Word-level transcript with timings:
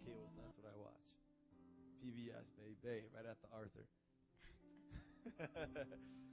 cable, 0.00 0.30
so 0.32 0.40
that's 0.40 0.56
what 0.56 0.68
I 0.70 0.76
watch. 0.78 1.04
PBS, 2.00 2.48
baby, 2.56 3.06
right 3.14 3.26
at 3.28 3.38
the 3.42 3.50
Arthur. 3.52 3.86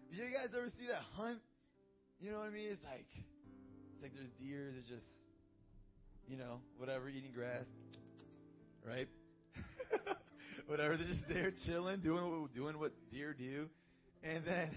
Did 0.10 0.18
you 0.18 0.32
guys 0.34 0.50
ever 0.55 0.70
see 0.70 0.88
that 0.88 1.04
hunt? 1.14 1.39
You 2.20 2.32
know 2.32 2.40
what 2.40 2.48
I 2.48 2.54
mean? 2.54 2.70
It's 2.72 2.84
like 2.84 3.08
it's 3.94 4.04
like 4.04 4.14
there's 4.16 4.32
deer, 4.40 4.72
there's 4.74 4.88
just 4.88 5.06
you 6.27 6.38
know, 6.38 6.62
whatever, 6.77 7.09
eating 7.09 7.32
grass, 7.34 7.66
right? 8.86 9.08
whatever, 10.68 10.96
they're 10.96 11.07
just 11.07 11.28
there 11.28 11.52
chilling, 11.66 12.00
doing 12.02 12.41
what 12.41 12.54
doing 12.54 12.80
what 12.80 12.91
deer 13.12 13.34
do, 13.34 13.68
and 14.23 14.46
then 14.46 14.70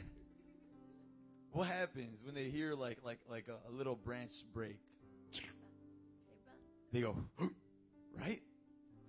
what 1.52 1.68
happens 1.68 2.20
when 2.24 2.34
they 2.34 2.44
hear 2.44 2.74
like 2.74 2.98
like 3.04 3.18
like 3.28 3.46
a, 3.48 3.68
a 3.68 3.72
little 3.72 3.96
branch 3.96 4.30
break? 4.54 4.78
They 6.92 7.00
go, 7.00 7.16
right? 8.20 8.42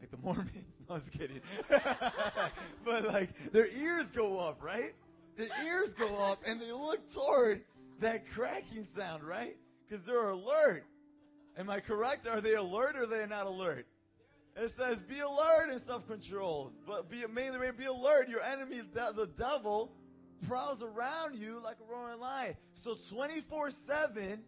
Like 0.04 0.12
the 0.12 0.18
Mormons. 0.18 0.50
No, 0.90 0.96
I 0.96 0.98
was 0.98 1.04
kidding. 1.18 1.40
but 2.84 3.06
like 3.06 3.30
their 3.54 3.68
ears 3.68 4.06
go 4.14 4.38
up, 4.38 4.62
right? 4.62 4.94
Their 5.38 5.48
ears 5.66 5.94
go 5.98 6.18
up 6.18 6.40
and 6.46 6.60
they 6.60 6.74
look 6.74 7.00
toward 7.14 7.62
that 8.02 8.24
cracking 8.36 8.86
sound, 8.98 9.24
right? 9.24 9.56
Because 9.88 10.06
they're 10.06 10.28
alert. 10.28 10.84
Am 11.58 11.70
I 11.70 11.80
correct? 11.80 12.28
Are 12.28 12.42
they 12.42 12.56
alert 12.56 12.98
or 12.98 13.04
are 13.04 13.08
they 13.08 13.26
not 13.28 13.48
alert? 13.48 13.88
It 14.58 14.74
says, 14.78 14.98
be 15.08 15.22
alert 15.22 15.70
and 15.72 15.82
self-controlled. 15.88 16.74
But 16.86 17.10
be 17.10 17.24
mainly 17.34 17.60
be 17.78 17.86
alert. 17.86 18.28
Your 18.28 18.42
enemy, 18.42 18.82
the 18.94 19.30
devil, 19.38 19.90
prowls 20.50 20.82
around 20.82 21.38
you 21.38 21.62
like 21.64 21.78
a 21.80 21.90
roaring 21.90 22.20
lion. 22.20 22.56
So 22.84 22.96
24-7, 23.14 24.40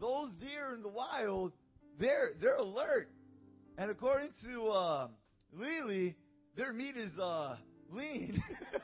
those 0.00 0.30
deer 0.40 0.74
in 0.74 0.82
the 0.82 0.88
wild, 0.88 1.52
they're, 2.00 2.32
they're 2.40 2.56
alert. 2.56 3.08
And 3.78 3.92
according 3.92 4.30
to 4.42 4.68
uh, 4.70 5.08
Lily, 5.52 6.16
their 6.56 6.72
meat 6.72 6.96
is 6.96 7.16
uh, 7.16 7.54
lean. 7.92 8.42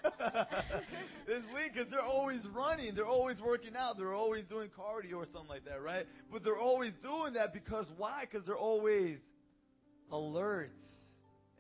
it's 1.27 1.46
lean 1.52 1.70
because 1.72 1.91
they're 1.91 2.00
always 2.00 2.46
running. 2.55 2.94
They're 2.94 3.05
always 3.05 3.41
working 3.41 3.74
out. 3.77 3.98
They're 3.98 4.14
always 4.14 4.44
doing 4.44 4.70
cardio 4.70 5.14
or 5.16 5.24
something 5.24 5.48
like 5.48 5.64
that, 5.64 5.83
right? 5.83 6.06
But 6.30 6.44
they're 6.44 6.56
always 6.56 6.92
doing 7.02 7.33
that 7.33 7.52
because 7.52 7.91
why? 7.96 8.22
Because 8.30 8.46
they're 8.46 8.56
always 8.56 9.18
alert. 10.12 10.70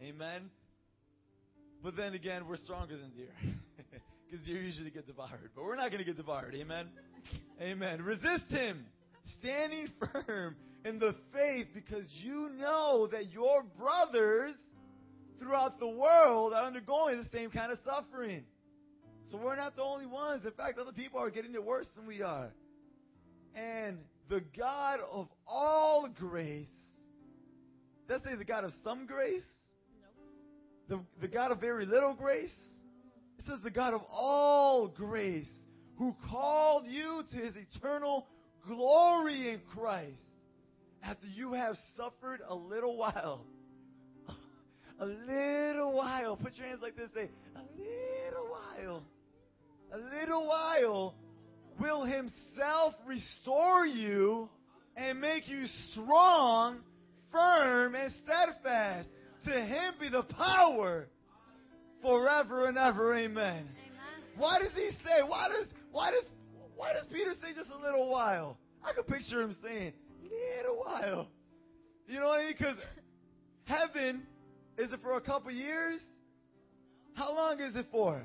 Amen. 0.00 0.48
But 1.82 1.96
then 1.96 2.14
again, 2.14 2.46
we're 2.48 2.56
stronger 2.56 2.96
than 2.96 3.10
deer. 3.10 3.34
Because 4.30 4.46
deer 4.46 4.58
usually 4.58 4.90
get 4.90 5.06
devoured. 5.06 5.50
But 5.54 5.64
we're 5.64 5.76
not 5.76 5.90
going 5.90 5.98
to 5.98 6.04
get 6.04 6.16
devoured. 6.16 6.56
Amen. 6.56 6.88
Amen. 7.60 8.02
Resist 8.02 8.48
him. 8.48 8.84
Standing 9.38 9.88
firm 10.26 10.56
in 10.84 10.98
the 10.98 11.14
faith 11.32 11.68
because 11.74 12.04
you 12.22 12.50
know 12.58 13.08
that 13.10 13.32
your 13.32 13.62
brothers 13.78 14.54
throughout 15.40 15.78
the 15.78 15.88
world 15.88 16.52
are 16.52 16.64
undergoing 16.64 17.18
the 17.18 17.28
same 17.36 17.50
kind 17.50 17.72
of 17.72 17.78
suffering. 17.84 18.44
So 19.30 19.38
we're 19.38 19.56
not 19.56 19.76
the 19.76 19.82
only 19.82 20.06
ones. 20.06 20.44
In 20.44 20.52
fact, 20.52 20.78
other 20.78 20.92
people 20.92 21.20
are 21.20 21.30
getting 21.30 21.54
it 21.54 21.64
worse 21.64 21.86
than 21.96 22.06
we 22.06 22.22
are. 22.22 22.52
And 23.54 23.98
the 24.28 24.42
God 24.56 25.00
of 25.10 25.28
all 25.46 26.08
grace, 26.08 26.66
does 28.06 28.20
that 28.20 28.30
say 28.30 28.36
the 28.36 28.44
God 28.44 28.64
of 28.64 28.72
some 28.82 29.06
grace? 29.06 29.42
No. 30.88 30.96
The, 30.96 31.26
the 31.26 31.28
God 31.28 31.50
of 31.50 31.60
very 31.60 31.86
little 31.86 32.12
grace? 32.12 32.52
It 33.38 33.46
says 33.46 33.58
the 33.62 33.70
God 33.70 33.94
of 33.94 34.02
all 34.10 34.88
grace, 34.88 35.48
who 35.96 36.14
called 36.30 36.86
you 36.86 37.22
to 37.32 37.36
his 37.38 37.54
eternal 37.56 38.26
glory 38.66 39.50
in 39.50 39.60
Christ 39.74 40.23
after 41.04 41.26
you 41.26 41.52
have 41.52 41.76
suffered 41.96 42.40
a 42.48 42.54
little 42.54 42.96
while 42.96 43.44
a 45.00 45.06
little 45.06 45.92
while. 45.92 46.36
Put 46.36 46.54
your 46.56 46.66
hands 46.66 46.80
like 46.82 46.96
this. 46.96 47.10
Say, 47.14 47.28
a 47.56 47.60
little 47.60 48.48
while. 48.50 49.02
A 49.92 49.98
little 49.98 50.46
while 50.46 51.14
will 51.80 52.04
himself 52.04 52.94
restore 53.06 53.86
you 53.86 54.48
and 54.96 55.20
make 55.20 55.48
you 55.48 55.66
strong, 55.92 56.78
firm, 57.32 57.94
and 57.94 58.12
steadfast. 58.24 59.08
To 59.46 59.50
him 59.50 59.94
be 60.00 60.08
the 60.08 60.22
power 60.22 61.08
forever 62.02 62.66
and 62.66 62.78
ever. 62.78 63.16
Amen. 63.16 63.68
Why 64.36 64.58
does 64.58 64.72
he 64.74 64.90
say, 65.04 65.22
why 65.26 65.48
does, 65.48 65.66
why 65.92 66.10
does, 66.10 66.24
why 66.76 66.92
does 66.92 67.06
Peter 67.12 67.32
say 67.40 67.54
just 67.54 67.70
a 67.70 67.84
little 67.84 68.10
while? 68.10 68.56
I 68.84 68.92
could 68.92 69.06
picture 69.06 69.40
him 69.40 69.56
saying, 69.62 69.92
little 70.24 70.78
while. 70.78 71.28
You 72.06 72.20
know 72.20 72.28
what 72.28 72.40
I 72.40 72.44
mean? 72.44 72.54
Because 72.58 72.76
heaven 73.64 74.26
is 74.78 74.92
it 74.92 75.00
for 75.02 75.16
a 75.16 75.20
couple 75.20 75.50
years? 75.50 76.00
How 77.14 77.34
long 77.34 77.60
is 77.60 77.76
it 77.76 77.86
for? 77.90 78.22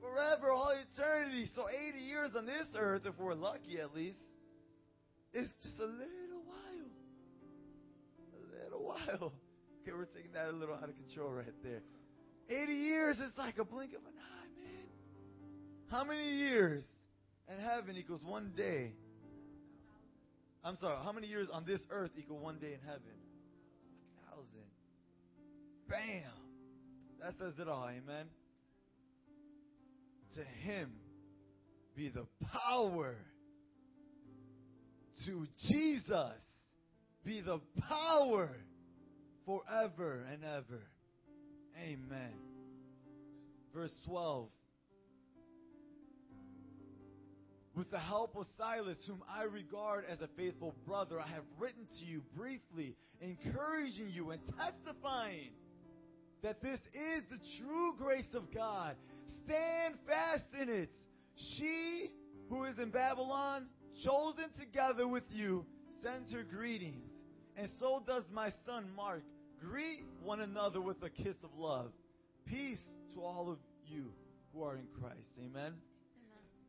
Forever, 0.00 0.50
all 0.50 0.72
eternity. 0.94 1.48
So 1.54 1.66
80 1.68 1.98
years 1.98 2.30
on 2.36 2.46
this 2.46 2.66
earth, 2.76 3.02
if 3.06 3.18
we're 3.18 3.34
lucky 3.34 3.78
at 3.80 3.94
least, 3.94 4.18
is 5.32 5.48
just 5.62 5.78
a 5.78 5.86
little 5.86 6.42
while. 6.44 6.90
A 8.34 8.64
little 8.64 8.84
while. 8.86 9.32
Okay, 9.82 9.92
we're 9.92 10.06
taking 10.06 10.32
that 10.32 10.48
a 10.48 10.52
little 10.52 10.74
out 10.74 10.88
of 10.88 10.96
control 10.96 11.30
right 11.30 11.46
there. 11.62 11.82
80 12.48 12.72
years 12.72 13.18
is 13.18 13.32
like 13.38 13.58
a 13.58 13.64
blink 13.64 13.92
of 13.92 14.00
an 14.00 14.14
eye, 14.18 14.48
man. 14.60 14.86
How 15.90 16.04
many 16.04 16.28
years 16.28 16.82
in 17.48 17.64
heaven 17.64 17.96
equals 17.96 18.22
one 18.24 18.52
day? 18.56 18.94
I'm 20.66 20.76
sorry, 20.80 20.96
how 21.04 21.12
many 21.12 21.28
years 21.28 21.46
on 21.52 21.64
this 21.64 21.78
earth 21.92 22.10
equal 22.18 22.40
one 22.40 22.58
day 22.58 22.72
in 22.72 22.80
heaven? 22.84 23.02
A 24.16 24.30
thousand. 24.30 24.66
Bam! 25.88 26.32
That 27.22 27.34
says 27.38 27.60
it 27.60 27.68
all. 27.68 27.88
Amen. 27.88 28.26
To 30.34 30.42
him 30.68 30.90
be 31.94 32.08
the 32.08 32.26
power. 32.52 33.14
To 35.26 35.46
Jesus 35.68 36.42
be 37.24 37.40
the 37.42 37.60
power 37.88 38.50
forever 39.44 40.26
and 40.32 40.42
ever. 40.44 40.82
Amen. 41.80 42.32
Verse 43.72 43.94
12. 44.04 44.48
With 47.76 47.90
the 47.90 47.98
help 47.98 48.34
of 48.36 48.46
Silas, 48.56 48.96
whom 49.06 49.22
I 49.28 49.42
regard 49.42 50.06
as 50.10 50.22
a 50.22 50.28
faithful 50.36 50.74
brother, 50.86 51.20
I 51.20 51.28
have 51.28 51.44
written 51.58 51.86
to 52.00 52.04
you 52.06 52.22
briefly, 52.34 52.96
encouraging 53.20 54.08
you 54.10 54.30
and 54.30 54.40
testifying 54.58 55.50
that 56.42 56.62
this 56.62 56.80
is 56.94 57.22
the 57.30 57.38
true 57.58 57.94
grace 57.98 58.34
of 58.34 58.52
God. 58.54 58.96
Stand 59.44 59.96
fast 60.06 60.44
in 60.60 60.70
it. 60.70 60.90
She 61.36 62.10
who 62.48 62.64
is 62.64 62.78
in 62.78 62.90
Babylon, 62.90 63.66
chosen 64.04 64.46
together 64.58 65.06
with 65.06 65.24
you, 65.30 65.66
sends 66.02 66.32
her 66.32 66.44
greetings. 66.44 67.10
And 67.56 67.68
so 67.80 68.02
does 68.06 68.24
my 68.32 68.50
son 68.64 68.86
Mark. 68.96 69.22
Greet 69.60 70.04
one 70.22 70.40
another 70.40 70.80
with 70.80 71.02
a 71.02 71.10
kiss 71.10 71.36
of 71.42 71.50
love. 71.58 71.90
Peace 72.46 72.78
to 73.14 73.22
all 73.22 73.50
of 73.50 73.58
you 73.86 74.12
who 74.52 74.62
are 74.62 74.76
in 74.76 74.86
Christ. 75.00 75.30
Amen. 75.38 75.72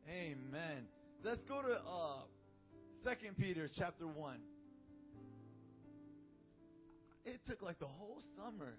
Amen. 0.08 0.36
Amen. 0.52 0.97
Let's 1.24 1.42
go 1.44 1.60
to 1.62 1.74
uh, 1.74 2.22
2 3.02 3.32
Peter 3.38 3.68
chapter 3.76 4.06
1. 4.06 4.38
It 7.24 7.40
took 7.46 7.60
like 7.60 7.78
the 7.80 7.86
whole 7.86 8.22
summer 8.36 8.78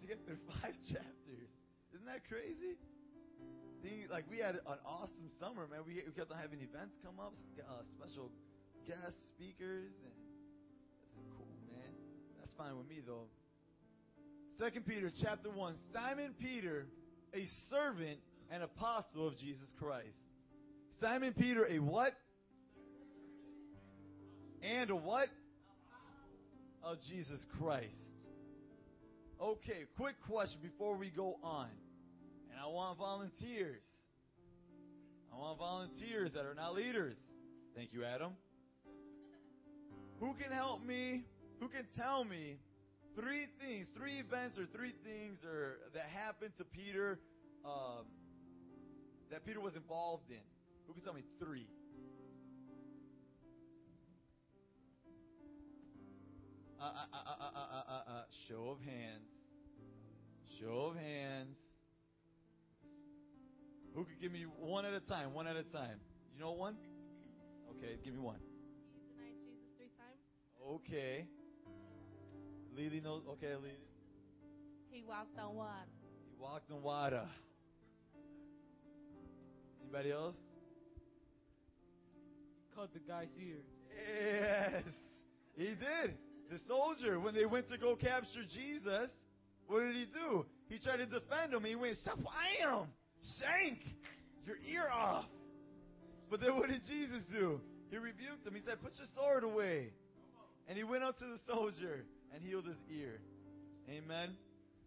to 0.00 0.06
get 0.06 0.18
through 0.26 0.38
five 0.60 0.74
chapters. 0.90 1.50
Isn't 1.94 2.06
that 2.06 2.26
crazy? 2.28 2.76
like 4.10 4.24
we 4.30 4.38
had 4.38 4.56
an 4.56 4.80
awesome 4.84 5.30
summer, 5.38 5.66
man. 5.70 5.80
We, 5.86 6.02
we 6.04 6.12
kept 6.12 6.32
on 6.32 6.38
having 6.38 6.58
events 6.60 6.96
come 7.04 7.20
up, 7.20 7.32
uh, 7.60 7.82
special 7.96 8.30
guest 8.86 9.16
speakers, 9.28 9.92
and 10.02 10.14
that's 11.14 11.28
cool, 11.36 11.46
man. 11.70 11.92
That's 12.40 12.52
fine 12.54 12.76
with 12.76 12.88
me 12.88 13.00
though. 13.06 13.30
Second 14.58 14.86
Peter 14.86 15.12
chapter 15.22 15.50
one. 15.50 15.76
Simon 15.94 16.34
Peter, 16.40 16.86
a 17.32 17.46
servant 17.70 18.18
and 18.50 18.62
apostle 18.62 19.28
of 19.28 19.38
Jesus 19.38 19.70
Christ. 19.78 20.27
Simon 21.00 21.32
Peter, 21.32 21.64
a 21.66 21.78
what? 21.78 22.12
And 24.62 24.90
a 24.90 24.96
what? 24.96 25.28
Of 26.82 26.98
Jesus 27.08 27.44
Christ. 27.58 27.94
Okay, 29.40 29.84
quick 29.96 30.16
question 30.28 30.58
before 30.60 30.96
we 30.96 31.10
go 31.10 31.36
on. 31.42 31.68
And 32.50 32.58
I 32.60 32.66
want 32.66 32.98
volunteers. 32.98 33.82
I 35.32 35.36
want 35.38 35.58
volunteers 35.58 36.32
that 36.32 36.44
are 36.44 36.54
not 36.54 36.74
leaders. 36.74 37.14
Thank 37.76 37.92
you, 37.92 38.04
Adam. 38.04 38.32
Who 40.18 40.34
can 40.34 40.50
help 40.50 40.84
me? 40.84 41.24
Who 41.60 41.68
can 41.68 41.86
tell 41.96 42.24
me 42.24 42.58
three 43.14 43.46
things, 43.60 43.86
three 43.96 44.18
events 44.18 44.58
or 44.58 44.66
three 44.74 44.94
things 45.04 45.38
or 45.44 45.76
that 45.94 46.06
happened 46.12 46.52
to 46.58 46.64
Peter 46.64 47.20
um, 47.64 48.06
that 49.30 49.46
Peter 49.46 49.60
was 49.60 49.76
involved 49.76 50.30
in? 50.30 50.57
Who 50.88 50.94
can 50.94 51.04
tell 51.04 51.12
me 51.12 51.22
three? 51.38 51.68
Uh, 56.80 56.84
uh, 56.84 57.92
uh, 58.08 58.22
show 58.48 58.70
of 58.70 58.80
hands. 58.80 59.28
Show 60.58 60.92
of 60.92 60.96
hands. 60.96 61.58
Who 63.94 64.04
could 64.04 64.18
give 64.18 64.32
me 64.32 64.46
one 64.58 64.86
at 64.86 64.94
a 64.94 65.00
time? 65.00 65.34
One 65.34 65.46
at 65.46 65.56
a 65.56 65.62
time. 65.62 66.00
You 66.32 66.40
know 66.40 66.52
one? 66.52 66.76
Okay, 67.70 67.98
give 68.02 68.14
me 68.14 68.20
one. 68.20 68.38
He 68.94 69.00
denied 69.12 69.34
Jesus 69.44 69.68
three 69.76 69.90
times. 69.98 70.20
Okay. 70.66 71.26
Lily 72.74 73.00
knows. 73.00 73.24
Okay, 73.28 73.54
Lily. 73.56 73.76
He 74.90 75.02
walked 75.02 75.38
on 75.38 75.54
water. 75.54 75.90
He 76.30 76.40
walked 76.40 76.70
on 76.70 76.82
water. 76.82 77.26
Anybody 79.82 80.12
else? 80.12 80.36
Cut 82.78 82.92
the 82.92 83.00
guy's 83.00 83.26
ear. 83.42 83.58
Yes, 83.90 84.84
he 85.56 85.74
did. 85.74 86.14
The 86.48 86.58
soldier, 86.68 87.18
when 87.18 87.34
they 87.34 87.44
went 87.44 87.68
to 87.70 87.76
go 87.76 87.96
capture 87.96 88.46
Jesus, 88.54 89.10
what 89.66 89.82
did 89.82 89.96
he 89.96 90.06
do? 90.06 90.46
He 90.68 90.78
tried 90.78 90.98
to 90.98 91.06
defend 91.06 91.52
him. 91.52 91.64
He 91.64 91.74
went, 91.74 91.96
Shapayim, 92.06 92.86
shank, 93.40 93.80
your 94.46 94.58
ear 94.70 94.86
off. 94.94 95.24
But 96.30 96.40
then 96.40 96.54
what 96.56 96.68
did 96.68 96.82
Jesus 96.86 97.24
do? 97.32 97.60
He 97.90 97.96
rebuked 97.96 98.46
him. 98.46 98.54
He 98.54 98.60
said, 98.64 98.80
Put 98.80 98.92
your 98.96 99.08
sword 99.16 99.42
away. 99.42 99.90
And 100.68 100.78
he 100.78 100.84
went 100.84 101.02
up 101.02 101.18
to 101.18 101.24
the 101.24 101.40
soldier 101.52 102.04
and 102.32 102.40
healed 102.44 102.66
his 102.66 102.78
ear. 102.96 103.18
Amen. 103.90 104.36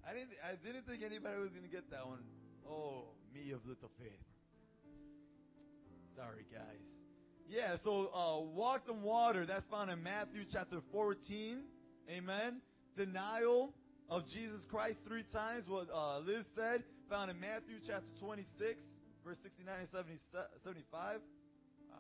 I 0.08 0.14
didn't 0.14 0.32
I 0.48 0.56
didn't 0.66 0.88
think 0.88 1.04
anybody 1.04 1.42
was 1.42 1.50
gonna 1.50 1.68
get 1.68 1.92
that 1.92 2.08
one. 2.08 2.24
Oh, 2.66 3.10
me 3.34 3.52
of 3.52 3.66
little 3.66 3.92
faith. 4.00 4.24
Sorry 6.16 6.46
guys. 6.54 7.01
Yeah, 7.50 7.76
so 7.84 8.10
uh, 8.14 8.40
walked 8.56 8.90
on 8.90 9.02
water, 9.02 9.46
that's 9.46 9.66
found 9.68 9.92
in 9.92 10.02
Matthew 10.02 10.44
chapter 10.52 10.80
14. 10.92 11.60
Amen. 12.10 12.62
Denial 12.96 13.74
of 14.10 14.24
Jesus 14.28 14.60
Christ 14.70 15.00
three 15.08 15.24
times, 15.32 15.66
what 15.68 15.88
uh, 15.94 16.20
Liz 16.20 16.46
said, 16.56 16.84
found 17.10 17.32
in 17.32 17.40
Matthew 17.40 17.78
chapter 17.86 18.08
26, 18.20 18.80
verse 19.26 19.38
69 19.44 19.74
and 19.80 19.90
70, 19.92 20.20
75. 20.64 21.20
Wow. 21.90 21.98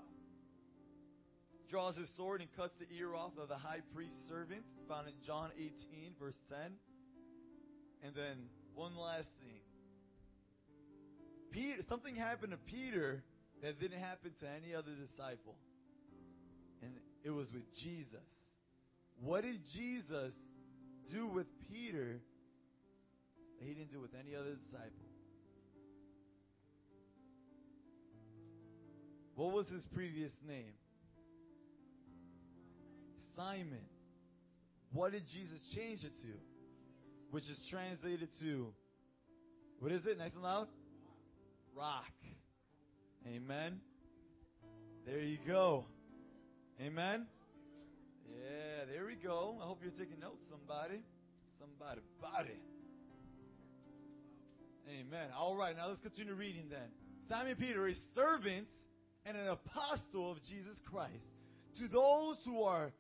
Draws 1.70 1.96
his 1.98 2.10
sword 2.18 2.42
and 2.42 2.50
cuts 2.56 2.74
the 2.80 2.88
ear 2.98 3.16
off 3.16 3.32
of 3.42 3.48
the 3.48 3.58
high 3.58 3.82
priest's 3.94 4.28
servant, 4.28 4.64
found 4.88 5.08
in 5.08 5.14
John 5.26 5.52
18, 5.58 5.72
verse 6.20 6.36
10. 6.50 6.58
And 8.04 8.16
then 8.16 8.50
one 8.74 8.96
last 8.98 9.28
thing. 9.40 9.62
Peter, 11.52 11.82
something 11.90 12.16
happened 12.16 12.52
to 12.52 12.58
Peter 12.58 13.24
that 13.62 13.80
didn't 13.80 14.00
happen 14.00 14.31
to 14.40 14.48
any 14.50 14.74
other 14.74 14.92
disciple. 14.96 15.56
And 16.81 16.92
it 17.24 17.30
was 17.30 17.48
with 17.54 17.63
Jesus. 17.84 18.28
What 19.19 19.44
did 19.44 19.60
Jesus 19.74 20.34
do 21.13 21.28
with 21.28 21.46
Peter 21.69 22.19
that 23.60 23.68
he 23.68 23.74
didn't 23.74 23.92
do 23.92 24.02
with 24.02 24.12
any 24.19 24.36
other 24.36 24.56
disciple? 24.56 25.08
What 29.36 29.54
was 29.54 29.68
his 29.69 29.86
previous 29.94 30.31
name? 30.48 30.74
Simon. 33.36 33.86
What 34.92 35.13
did 35.13 35.24
Jesus 35.31 35.60
change 35.75 36.04
it 36.04 36.13
to? 36.24 36.34
Which 37.31 37.46
is 37.46 37.58
translated 37.69 38.30
to, 38.42 38.74
what 39.80 39.92
is 39.92 40.06
it? 40.06 40.18
Nice 40.18 40.34
and 40.34 40.44
loud? 40.44 40.68
Rock. 41.75 42.12
Amen. 43.28 43.80
There 45.06 45.20
you 45.20 45.38
go. 45.46 45.86
Amen. 46.82 47.28
Yeah, 48.28 48.86
there 48.92 49.06
we 49.06 49.16
go. 49.16 49.58
I 49.62 49.66
hope 49.66 49.80
you're 49.84 49.92
taking 49.92 50.20
notes, 50.20 50.42
somebody. 50.50 51.02
Somebody. 51.60 52.02
Body. 52.20 52.60
Amen. 54.90 55.30
All 55.38 55.56
right, 55.56 55.78
now 55.78 55.90
let's 55.90 56.02
continue 56.02 56.34
reading 56.34 56.66
then. 56.70 56.90
Simon 57.30 57.56
Peter, 57.58 57.88
a 57.88 57.94
servant 58.16 58.68
and 59.26 59.38
an 59.38 59.48
apostle 59.50 60.32
of 60.32 60.38
Jesus 60.50 60.82
Christ, 60.90 61.14
to 61.78 61.88
those 61.88 62.38
who 62.44 62.64
are, 62.64 62.92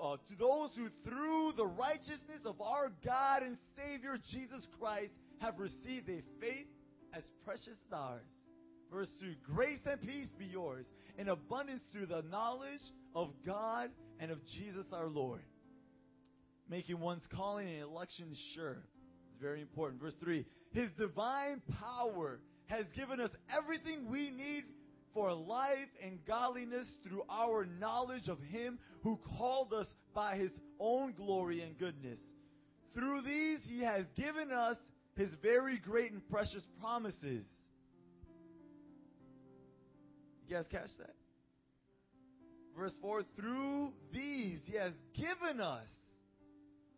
uh, 0.00 0.16
to 0.28 0.36
those 0.38 0.70
who 0.76 0.86
through 1.02 1.52
the 1.56 1.66
righteousness 1.66 2.40
of 2.46 2.60
our 2.60 2.92
God 3.04 3.42
and 3.42 3.58
Savior 3.76 4.18
Jesus 4.30 4.66
Christ 4.78 5.12
have 5.40 5.58
received 5.58 6.08
a 6.08 6.22
faith 6.40 6.68
as 7.12 7.24
precious 7.44 7.76
as 7.86 7.92
ours. 7.92 8.22
Verse 8.94 9.10
2 9.20 9.34
Grace 9.52 9.80
and 9.90 10.00
peace 10.00 10.28
be 10.38 10.44
yours 10.44 10.86
in 11.18 11.28
abundance 11.28 11.82
through 11.92 12.06
the 12.06 12.22
knowledge 12.30 12.80
of 13.16 13.30
God 13.44 13.90
and 14.20 14.30
of 14.30 14.38
Jesus 14.56 14.86
our 14.92 15.08
Lord. 15.08 15.42
Making 16.70 17.00
one's 17.00 17.26
calling 17.34 17.66
and 17.68 17.82
election 17.82 18.32
sure. 18.54 18.84
It's 19.28 19.40
very 19.42 19.60
important. 19.60 20.00
Verse 20.00 20.14
3 20.22 20.46
His 20.72 20.90
divine 20.96 21.60
power 21.80 22.38
has 22.66 22.86
given 22.96 23.20
us 23.20 23.30
everything 23.52 24.08
we 24.08 24.30
need 24.30 24.62
for 25.12 25.34
life 25.34 25.90
and 26.04 26.24
godliness 26.24 26.86
through 27.06 27.24
our 27.28 27.66
knowledge 27.80 28.28
of 28.28 28.38
Him 28.42 28.78
who 29.02 29.18
called 29.36 29.72
us 29.72 29.88
by 30.14 30.36
His 30.36 30.52
own 30.78 31.14
glory 31.14 31.62
and 31.62 31.76
goodness. 31.76 32.20
Through 32.94 33.22
these, 33.22 33.58
He 33.64 33.82
has 33.82 34.04
given 34.16 34.52
us 34.52 34.76
His 35.16 35.30
very 35.42 35.78
great 35.78 36.12
and 36.12 36.26
precious 36.30 36.62
promises 36.80 37.44
you 40.46 40.56
guys 40.56 40.66
catch 40.70 40.90
that? 40.98 41.14
Verse 42.76 42.94
4 43.00 43.22
Through 43.36 43.92
these 44.12 44.60
he 44.66 44.76
has 44.76 44.92
given 45.14 45.60
us 45.60 45.86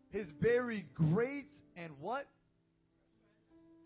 his 0.09 0.27
very 0.41 0.85
great 0.95 1.49
and 1.75 1.91
what? 1.99 2.25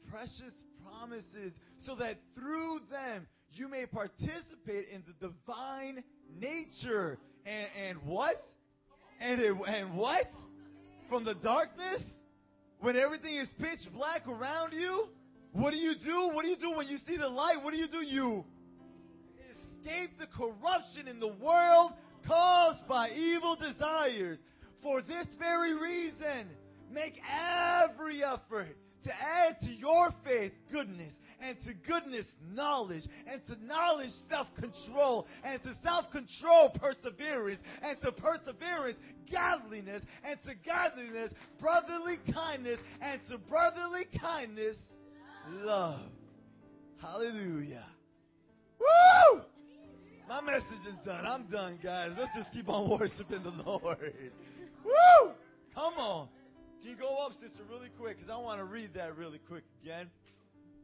Precious 0.09 0.53
promises, 0.83 1.53
so 1.85 1.95
that 1.95 2.17
through 2.35 2.79
them 2.91 3.27
you 3.53 3.67
may 3.67 3.85
participate 3.85 4.87
in 4.93 5.03
the 5.07 5.27
divine 5.27 6.03
nature. 6.39 7.17
And, 7.45 7.67
and 7.87 7.97
what? 8.05 8.41
And, 9.19 9.41
it, 9.41 9.55
and 9.67 9.95
what? 9.95 10.29
From 11.09 11.25
the 11.25 11.35
darkness? 11.35 12.03
When 12.79 12.95
everything 12.95 13.35
is 13.35 13.47
pitch 13.59 13.79
black 13.93 14.27
around 14.27 14.73
you? 14.73 15.07
What 15.53 15.71
do 15.71 15.77
you 15.77 15.93
do? 16.03 16.31
What 16.33 16.43
do 16.43 16.49
you 16.49 16.57
do 16.57 16.71
when 16.75 16.87
you 16.87 16.97
see 17.05 17.17
the 17.17 17.27
light? 17.27 17.61
What 17.61 17.73
do 17.73 17.77
you 17.77 17.87
do? 17.87 18.05
You 18.05 18.45
escape 19.81 20.17
the 20.19 20.27
corruption 20.27 21.07
in 21.07 21.19
the 21.19 21.27
world 21.27 21.91
caused 22.27 22.87
by 22.87 23.09
evil 23.09 23.55
desires. 23.55 24.39
For 24.81 25.01
this 25.01 25.27
very 25.37 25.75
reason, 25.75 26.49
make 26.91 27.19
every 27.29 28.23
effort 28.23 28.75
to 29.03 29.11
add 29.11 29.59
to 29.61 29.67
your 29.67 30.09
faith 30.23 30.51
goodness, 30.71 31.13
and 31.39 31.57
to 31.65 31.73
goodness 31.73 32.25
knowledge, 32.53 33.03
and 33.27 33.43
to 33.47 33.65
knowledge 33.65 34.11
self 34.29 34.47
control, 34.55 35.27
and 35.43 35.61
to 35.63 35.73
self 35.83 36.05
control 36.11 36.69
perseverance, 36.69 37.59
and 37.81 37.99
to 38.01 38.11
perseverance 38.11 38.97
godliness, 39.31 40.03
and 40.23 40.39
to 40.43 40.53
godliness 40.65 41.31
brotherly 41.59 42.17
kindness, 42.31 42.79
and 43.01 43.21
to 43.29 43.37
brotherly 43.37 44.05
kindness 44.19 44.77
love. 45.63 46.09
Hallelujah. 47.01 47.87
Woo! 48.79 49.41
My 50.31 50.39
message 50.39 50.87
is 50.87 50.95
done. 51.03 51.25
I'm 51.25 51.43
done, 51.47 51.77
guys. 51.83 52.11
Let's 52.17 52.33
just 52.33 52.53
keep 52.53 52.69
on 52.69 52.89
worshiping 52.99 53.43
the 53.43 53.63
Lord. 53.65 53.97
Woo! 54.85 55.31
Come 55.75 55.93
on. 55.97 56.29
Can 56.79 56.91
you 56.91 56.95
go 56.95 57.17
up, 57.17 57.33
sister, 57.33 57.63
really 57.69 57.89
quick? 57.99 58.15
Because 58.15 58.31
I 58.31 58.37
want 58.37 58.59
to 58.59 58.63
read 58.63 58.93
that 58.93 59.17
really 59.17 59.39
quick 59.39 59.65
again. 59.83 60.09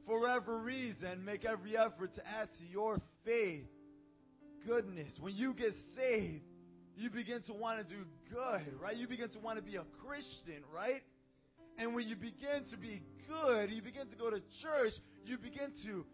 For 0.05 0.27
every 0.27 0.59
reason, 0.59 1.23
make 1.23 1.45
every 1.45 1.77
effort 1.77 2.13
to 2.15 2.21
add 2.27 2.49
to 2.59 2.65
your 2.69 2.99
faith 3.23 3.63
goodness. 4.67 5.13
When 5.17 5.33
you 5.33 5.53
get 5.53 5.71
saved, 5.95 6.43
you 6.97 7.09
begin 7.09 7.41
to 7.43 7.53
want 7.53 7.79
to 7.79 7.85
do 7.85 8.03
good, 8.29 8.81
right? 8.81 8.97
You 8.97 9.07
begin 9.07 9.29
to 9.29 9.39
want 9.39 9.59
to 9.59 9.63
be 9.63 9.77
a 9.77 9.85
Christian, 10.05 10.61
right? 10.75 11.03
And 11.77 11.95
when 11.95 12.05
you 12.05 12.17
begin 12.17 12.65
to 12.71 12.77
be 12.77 13.01
good, 13.29 13.71
you 13.71 13.81
begin 13.81 14.09
to 14.09 14.15
go 14.17 14.29
to 14.29 14.41
church, 14.61 14.91
you 15.23 15.37
begin 15.37 15.71
to 15.85 16.05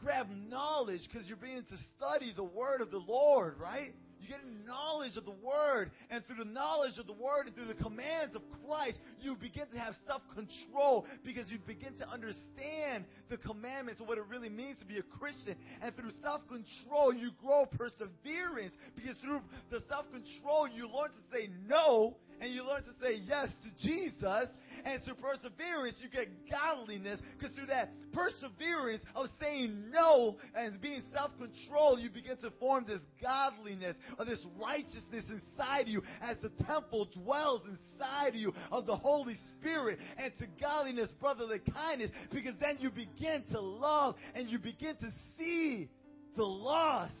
grab 0.00 0.28
knowledge 0.48 1.00
because 1.10 1.26
you're 1.28 1.36
beginning 1.36 1.64
to 1.64 1.78
study 1.96 2.32
the 2.34 2.44
Word 2.44 2.80
of 2.80 2.90
the 2.90 2.98
Lord, 2.98 3.58
right? 3.58 3.92
You 4.20 4.28
get 4.28 4.40
knowledge 4.66 5.16
of 5.16 5.24
the 5.24 5.30
Word, 5.30 5.90
and 6.10 6.24
through 6.26 6.44
the 6.44 6.50
knowledge 6.50 6.98
of 6.98 7.06
the 7.06 7.12
Word 7.12 7.46
and 7.46 7.54
through 7.54 7.66
the 7.66 7.82
commands 7.82 8.34
of 8.36 8.42
Christ, 8.66 8.98
you 9.20 9.36
begin 9.36 9.66
to 9.72 9.78
have 9.78 9.94
self 10.06 10.22
control 10.34 11.06
because 11.24 11.50
you 11.50 11.58
begin 11.66 11.94
to 11.98 12.08
understand 12.08 13.04
the 13.30 13.36
commandments 13.36 14.00
of 14.00 14.08
what 14.08 14.18
it 14.18 14.24
really 14.28 14.48
means 14.48 14.78
to 14.78 14.86
be 14.86 14.98
a 14.98 15.02
Christian. 15.02 15.56
And 15.82 15.94
through 15.96 16.10
self 16.22 16.42
control, 16.48 17.14
you 17.14 17.30
grow 17.42 17.66
perseverance 17.66 18.74
because 18.94 19.16
through 19.22 19.40
the 19.70 19.82
self 19.88 20.06
control, 20.10 20.68
you 20.68 20.88
learn 20.88 21.10
to 21.10 21.24
say 21.32 21.48
no 21.66 22.16
and 22.40 22.52
you 22.52 22.66
learn 22.66 22.82
to 22.82 22.94
say 23.00 23.20
yes 23.26 23.48
to 23.62 23.86
Jesus. 23.86 24.48
And 24.84 25.02
through 25.02 25.14
perseverance, 25.14 25.96
you 26.02 26.08
get 26.08 26.28
godliness. 26.50 27.20
Because 27.38 27.54
through 27.54 27.66
that 27.66 27.92
perseverance 28.12 29.02
of 29.14 29.26
saying 29.40 29.90
no 29.92 30.36
and 30.54 30.80
being 30.80 31.02
self 31.12 31.30
controlled, 31.38 32.00
you 32.00 32.10
begin 32.10 32.36
to 32.38 32.50
form 32.58 32.84
this 32.86 33.00
godliness 33.22 33.96
or 34.18 34.24
this 34.24 34.44
righteousness 34.60 35.24
inside 35.30 35.88
you 35.88 36.02
as 36.20 36.36
the 36.42 36.50
temple 36.64 37.08
dwells 37.14 37.62
inside 37.66 38.34
you 38.34 38.52
of 38.70 38.86
the 38.86 38.96
Holy 38.96 39.36
Spirit. 39.58 39.98
And 40.16 40.32
to 40.38 40.46
godliness, 40.60 41.08
brotherly 41.20 41.60
kindness, 41.74 42.10
because 42.30 42.54
then 42.60 42.78
you 42.80 42.90
begin 42.90 43.44
to 43.52 43.60
love 43.60 44.16
and 44.34 44.48
you 44.48 44.58
begin 44.58 44.96
to 44.96 45.12
see 45.38 45.88
the 46.36 46.44
lost. 46.44 47.12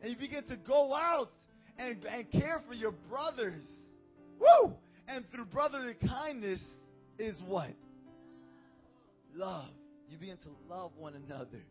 And 0.00 0.10
you 0.10 0.16
begin 0.16 0.44
to 0.44 0.56
go 0.56 0.94
out 0.94 1.30
and, 1.78 2.04
and 2.04 2.30
care 2.30 2.62
for 2.66 2.74
your 2.74 2.92
brothers. 3.08 3.62
Woo! 4.38 4.74
And 5.08 5.24
through 5.30 5.46
brotherly 5.46 5.94
kindness 5.94 6.60
is 7.22 7.36
what? 7.46 7.70
Love. 9.34 9.70
You 10.08 10.18
begin 10.18 10.36
to 10.38 10.50
love 10.68 10.90
one 10.98 11.14
another. 11.14 11.62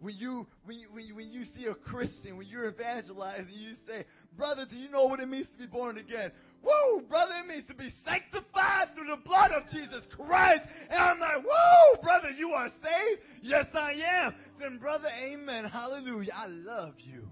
When 0.00 0.14
you, 0.16 0.46
when 0.64 0.78
you, 0.78 0.88
when 0.92 1.06
you, 1.06 1.14
when 1.16 1.30
you 1.30 1.44
see 1.56 1.66
a 1.66 1.74
Christian, 1.74 2.36
when 2.36 2.46
you're 2.46 2.68
evangelizing, 2.68 3.48
you 3.50 3.74
say, 3.86 4.04
Brother, 4.36 4.66
do 4.68 4.76
you 4.76 4.90
know 4.90 5.06
what 5.06 5.20
it 5.20 5.28
means 5.28 5.46
to 5.52 5.58
be 5.58 5.66
born 5.66 5.96
again? 5.98 6.30
Woo! 6.62 7.02
Brother, 7.08 7.32
it 7.42 7.48
means 7.48 7.66
to 7.68 7.74
be 7.74 7.90
sanctified 8.04 8.88
through 8.94 9.06
the 9.08 9.22
blood 9.24 9.52
of 9.52 9.64
Jesus 9.70 10.06
Christ. 10.14 10.62
And 10.90 11.00
I'm 11.00 11.18
like, 11.18 11.36
woo! 11.36 12.02
Brother, 12.02 12.30
you 12.36 12.50
are 12.50 12.68
saved? 12.82 13.22
Yes, 13.42 13.66
I 13.72 13.92
am. 14.24 14.34
Then, 14.60 14.78
brother, 14.78 15.08
amen. 15.22 15.64
Hallelujah. 15.64 16.32
I 16.34 16.46
love 16.46 16.94
you 16.98 17.28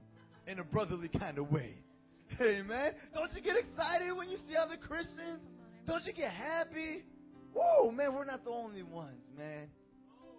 in 0.47 0.59
a 0.59 0.65
brotherly 0.65 1.09
kind 1.09 1.39
of 1.39 1.51
way. 1.51 1.75
Amen. 2.41 2.93
Don't 3.15 3.33
you 3.35 3.43
get 3.43 3.57
excited 3.57 4.17
when 4.17 4.31
you 4.31 4.39
see 4.49 4.57
other 4.57 4.77
Christians? 4.77 5.41
Don't 5.87 6.05
you 6.05 6.13
get 6.13 6.31
happy? 6.31 7.05
Whoa, 7.55 7.91
man, 7.93 8.13
we're 8.13 8.25
not 8.25 8.45
the 8.45 8.51
only 8.51 8.83
ones, 8.83 9.23
man. 9.39 9.69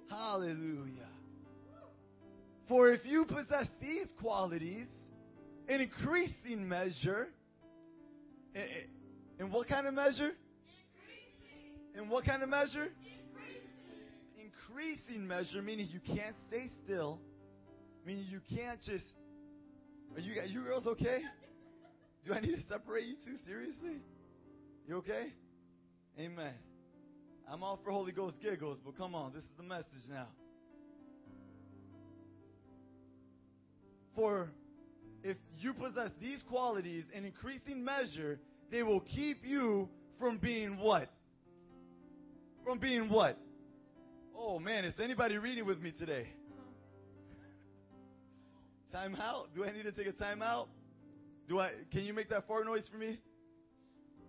Hallelujah. 0.09 1.09
For 2.67 2.91
if 2.91 3.05
you 3.05 3.25
possess 3.25 3.67
these 3.79 4.07
qualities 4.19 4.87
in 5.69 5.81
increasing 5.81 6.67
measure, 6.67 7.29
in, 8.53 8.63
in 9.39 9.51
what 9.51 9.67
kind 9.67 9.87
of 9.87 9.93
measure? 9.93 10.31
Increasing. 10.91 12.03
In 12.03 12.09
what 12.09 12.25
kind 12.25 12.43
of 12.43 12.49
measure? 12.49 12.89
Increasing. 12.99 14.51
Increasing 14.67 15.27
measure, 15.27 15.61
meaning 15.61 15.87
you 15.91 15.99
can't 15.99 16.35
stay 16.47 16.67
still, 16.83 17.19
meaning 18.05 18.25
you 18.29 18.41
can't 18.55 18.81
just. 18.81 19.05
Are 20.15 20.21
you, 20.21 20.39
are 20.41 20.45
you 20.45 20.63
girls 20.63 20.87
okay? 20.87 21.19
Do 22.25 22.33
I 22.33 22.39
need 22.39 22.55
to 22.55 22.67
separate 22.67 23.05
you 23.05 23.15
two? 23.25 23.37
Seriously? 23.45 24.01
You 24.87 24.97
okay? 24.97 25.27
Amen. 26.19 26.53
I'm 27.51 27.61
all 27.61 27.79
for 27.83 27.91
Holy 27.91 28.11
Ghost 28.11 28.37
giggles, 28.41 28.79
but 28.83 28.97
come 28.97 29.13
on, 29.13 29.33
this 29.33 29.43
is 29.43 29.49
the 29.57 29.63
message 29.63 30.09
now. 30.09 30.27
For 34.15 34.49
if 35.23 35.37
you 35.59 35.73
possess 35.73 36.09
these 36.21 36.41
qualities 36.49 37.03
in 37.13 37.25
increasing 37.25 37.83
measure, 37.83 38.39
they 38.71 38.81
will 38.81 39.01
keep 39.01 39.45
you 39.45 39.89
from 40.19 40.37
being 40.37 40.77
what? 40.77 41.09
From 42.63 42.79
being 42.79 43.09
what? 43.09 43.37
Oh 44.35 44.57
man, 44.59 44.85
is 44.85 44.93
anybody 44.99 45.37
reading 45.37 45.65
with 45.65 45.79
me 45.79 45.91
today? 45.91 46.27
Time 48.91 49.15
out? 49.15 49.49
Do 49.55 49.63
I 49.65 49.71
need 49.71 49.83
to 49.83 49.91
take 49.91 50.07
a 50.07 50.11
time 50.11 50.41
out? 50.41 50.69
Do 51.47 51.59
I 51.59 51.71
can 51.91 52.03
you 52.03 52.13
make 52.13 52.29
that 52.29 52.47
fart 52.47 52.65
noise 52.65 52.87
for 52.91 52.97
me? 52.97 53.19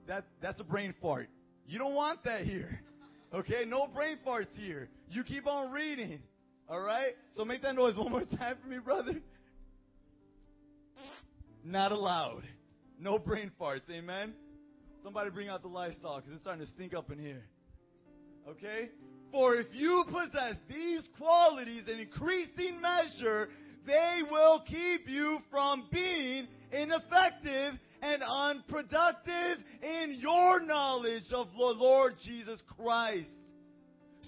That 0.06 0.24
that's 0.42 0.60
a 0.60 0.64
brain 0.64 0.94
fart. 1.00 1.28
You 1.66 1.78
don't 1.78 1.94
want 1.94 2.24
that 2.24 2.42
here. 2.42 2.80
Okay? 3.36 3.64
No 3.66 3.86
brain 3.86 4.16
farts 4.26 4.54
here. 4.56 4.88
You 5.10 5.22
keep 5.22 5.46
on 5.46 5.70
reading. 5.70 6.20
All 6.68 6.80
right? 6.80 7.12
So 7.36 7.44
make 7.44 7.62
that 7.62 7.74
noise 7.74 7.96
one 7.96 8.10
more 8.10 8.24
time 8.38 8.56
for 8.62 8.68
me, 8.68 8.78
brother. 8.78 9.20
Not 11.62 11.92
allowed. 11.92 12.44
No 12.98 13.18
brain 13.18 13.50
farts. 13.60 13.90
Amen? 13.90 14.32
Somebody 15.04 15.30
bring 15.30 15.48
out 15.48 15.62
the 15.62 15.68
Lysol 15.68 16.16
because 16.16 16.32
it's 16.32 16.42
starting 16.42 16.64
to 16.64 16.72
stink 16.72 16.94
up 16.94 17.10
in 17.10 17.18
here. 17.18 17.44
Okay? 18.48 18.88
For 19.30 19.56
if 19.56 19.66
you 19.72 20.04
possess 20.06 20.54
these 20.68 21.02
qualities 21.18 21.82
in 21.92 21.98
increasing 21.98 22.80
measure, 22.80 23.50
they 23.86 24.22
will 24.30 24.62
keep 24.66 25.08
you 25.08 25.40
from 25.50 25.84
being 25.92 26.48
ineffective 26.72 27.74
and 28.12 28.22
unproductive 28.22 29.58
in 29.82 30.18
your 30.20 30.60
knowledge 30.60 31.32
of 31.32 31.48
the 31.52 31.58
Lord 31.58 32.14
Jesus 32.24 32.62
Christ. 32.76 33.28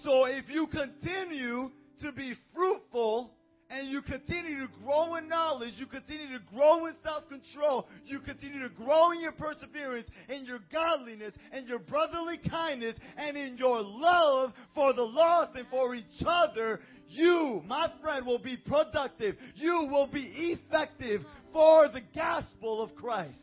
So 0.03 0.25
if 0.25 0.45
you 0.49 0.67
continue 0.67 1.71
to 2.03 2.13
be 2.13 2.35
fruitful 2.55 3.33
and 3.71 3.89
you 3.89 4.01
continue 4.03 4.67
to 4.67 4.73
grow 4.83 5.17
in 5.17 5.29
knowledge, 5.29 5.75
you 5.77 5.87
continue 5.87 6.39
to 6.39 6.45
grow 6.53 6.87
in 6.87 6.95
self 7.05 7.29
control, 7.29 7.87
you 8.05 8.19
continue 8.21 8.63
to 8.63 8.75
grow 8.75 9.13
in 9.13 9.21
your 9.21 9.33
perseverance, 9.33 10.07
in 10.29 10.45
your 10.45 10.61
godliness, 10.73 11.35
and 11.53 11.69
your 11.69 11.79
brotherly 11.79 12.39
kindness, 12.51 12.97
and 13.17 13.37
in 13.37 13.57
your 13.59 13.83
love 13.83 14.53
for 14.75 14.93
the 14.93 15.03
lost 15.03 15.57
and 15.57 15.67
for 15.69 15.95
each 15.95 16.05
other, 16.27 16.81
you, 17.09 17.63
my 17.67 17.93
friend, 18.03 18.27
will 18.27 18.39
be 18.39 18.57
productive. 18.57 19.37
You 19.55 19.89
will 19.91 20.09
be 20.11 20.27
effective 20.35 21.23
for 21.53 21.89
the 21.89 22.03
gospel 22.15 22.83
of 22.83 22.95
Christ. 22.97 23.35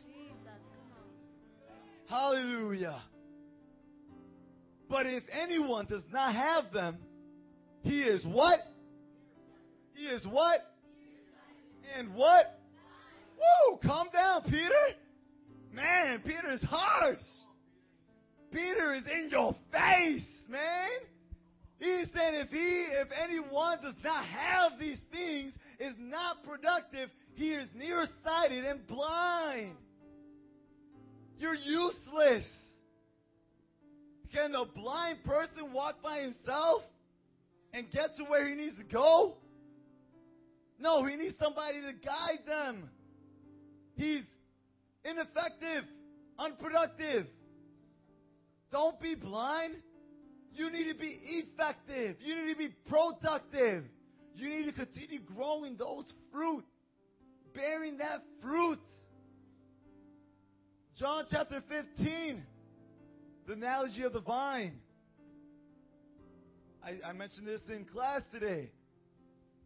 Hallelujah. 2.08 3.02
But 4.88 5.06
if 5.06 5.24
anyone 5.32 5.86
does 5.86 6.04
not 6.12 6.34
have 6.34 6.72
them, 6.72 6.98
he 7.82 8.02
is 8.02 8.24
what? 8.24 8.60
He 9.94 10.06
is 10.06 10.24
what? 10.26 10.60
And 11.98 12.14
what? 12.14 12.60
Woo! 13.36 13.78
Calm 13.82 14.08
down, 14.12 14.42
Peter. 14.42 14.96
Man, 15.72 16.20
Peter 16.24 16.52
is 16.52 16.62
harsh. 16.62 17.18
Peter 18.52 18.94
is 18.94 19.02
in 19.06 19.28
your 19.30 19.54
face, 19.72 20.24
man. 20.48 20.88
He 21.78 22.04
said 22.14 22.34
if 22.34 22.48
he, 22.48 22.86
if 23.02 23.08
anyone 23.22 23.78
does 23.82 23.94
not 24.02 24.24
have 24.24 24.78
these 24.78 24.98
things, 25.12 25.52
is 25.78 25.94
not 25.98 26.42
productive, 26.44 27.10
he 27.34 27.50
is 27.50 27.68
nearsighted 27.74 28.64
and 28.64 28.86
blind. 28.86 29.76
You're 31.38 31.54
useless. 31.54 32.44
Can 34.32 34.54
a 34.54 34.64
blind 34.64 35.22
person 35.24 35.72
walk 35.72 36.02
by 36.02 36.20
himself 36.20 36.82
and 37.72 37.90
get 37.92 38.16
to 38.16 38.24
where 38.24 38.46
he 38.46 38.54
needs 38.54 38.76
to 38.76 38.84
go? 38.84 39.36
No, 40.78 41.04
he 41.04 41.16
needs 41.16 41.34
somebody 41.38 41.80
to 41.80 41.92
guide 42.04 42.40
them. 42.46 42.88
He's 43.96 44.24
ineffective, 45.04 45.84
unproductive. 46.38 47.26
Don't 48.72 49.00
be 49.00 49.14
blind. 49.14 49.74
You 50.52 50.70
need 50.70 50.90
to 50.92 50.98
be 50.98 51.18
effective. 51.22 52.16
You 52.20 52.34
need 52.34 52.52
to 52.52 52.58
be 52.58 52.68
productive. 52.88 53.84
You 54.34 54.50
need 54.50 54.64
to 54.66 54.72
continue 54.72 55.20
growing 55.20 55.76
those 55.76 56.04
fruit, 56.32 56.64
bearing 57.54 57.98
that 57.98 58.22
fruit. 58.42 58.80
John 60.98 61.26
chapter 61.30 61.62
15, 61.68 62.42
the 63.46 63.52
analogy 63.52 64.02
of 64.04 64.14
the 64.14 64.20
vine. 64.20 64.80
I, 66.82 67.10
I 67.10 67.12
mentioned 67.12 67.46
this 67.46 67.60
in 67.68 67.84
class 67.84 68.22
today. 68.32 68.70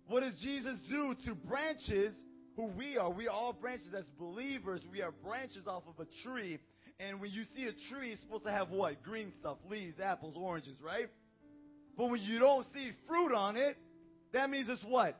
What 0.08 0.22
does 0.22 0.36
Jesus 0.42 0.76
do 0.90 1.14
to 1.26 1.36
branches 1.36 2.12
who 2.56 2.66
we 2.76 2.96
are? 2.96 3.08
We 3.08 3.28
are 3.28 3.30
all 3.30 3.52
branches 3.52 3.90
as 3.96 4.02
believers. 4.18 4.80
We 4.90 5.02
are 5.02 5.12
branches 5.12 5.68
off 5.68 5.84
of 5.86 6.04
a 6.04 6.28
tree. 6.28 6.58
And 6.98 7.20
when 7.20 7.30
you 7.30 7.44
see 7.54 7.66
a 7.66 7.94
tree, 7.94 8.10
it's 8.10 8.20
supposed 8.22 8.42
to 8.42 8.50
have 8.50 8.70
what? 8.70 9.00
Green 9.04 9.32
stuff, 9.38 9.58
leaves, 9.68 10.00
apples, 10.00 10.34
oranges, 10.36 10.74
right? 10.84 11.06
But 11.96 12.10
when 12.10 12.22
you 12.22 12.40
don't 12.40 12.66
see 12.74 12.90
fruit 13.06 13.32
on 13.32 13.56
it, 13.56 13.76
that 14.32 14.50
means 14.50 14.68
it's 14.68 14.82
what? 14.82 15.16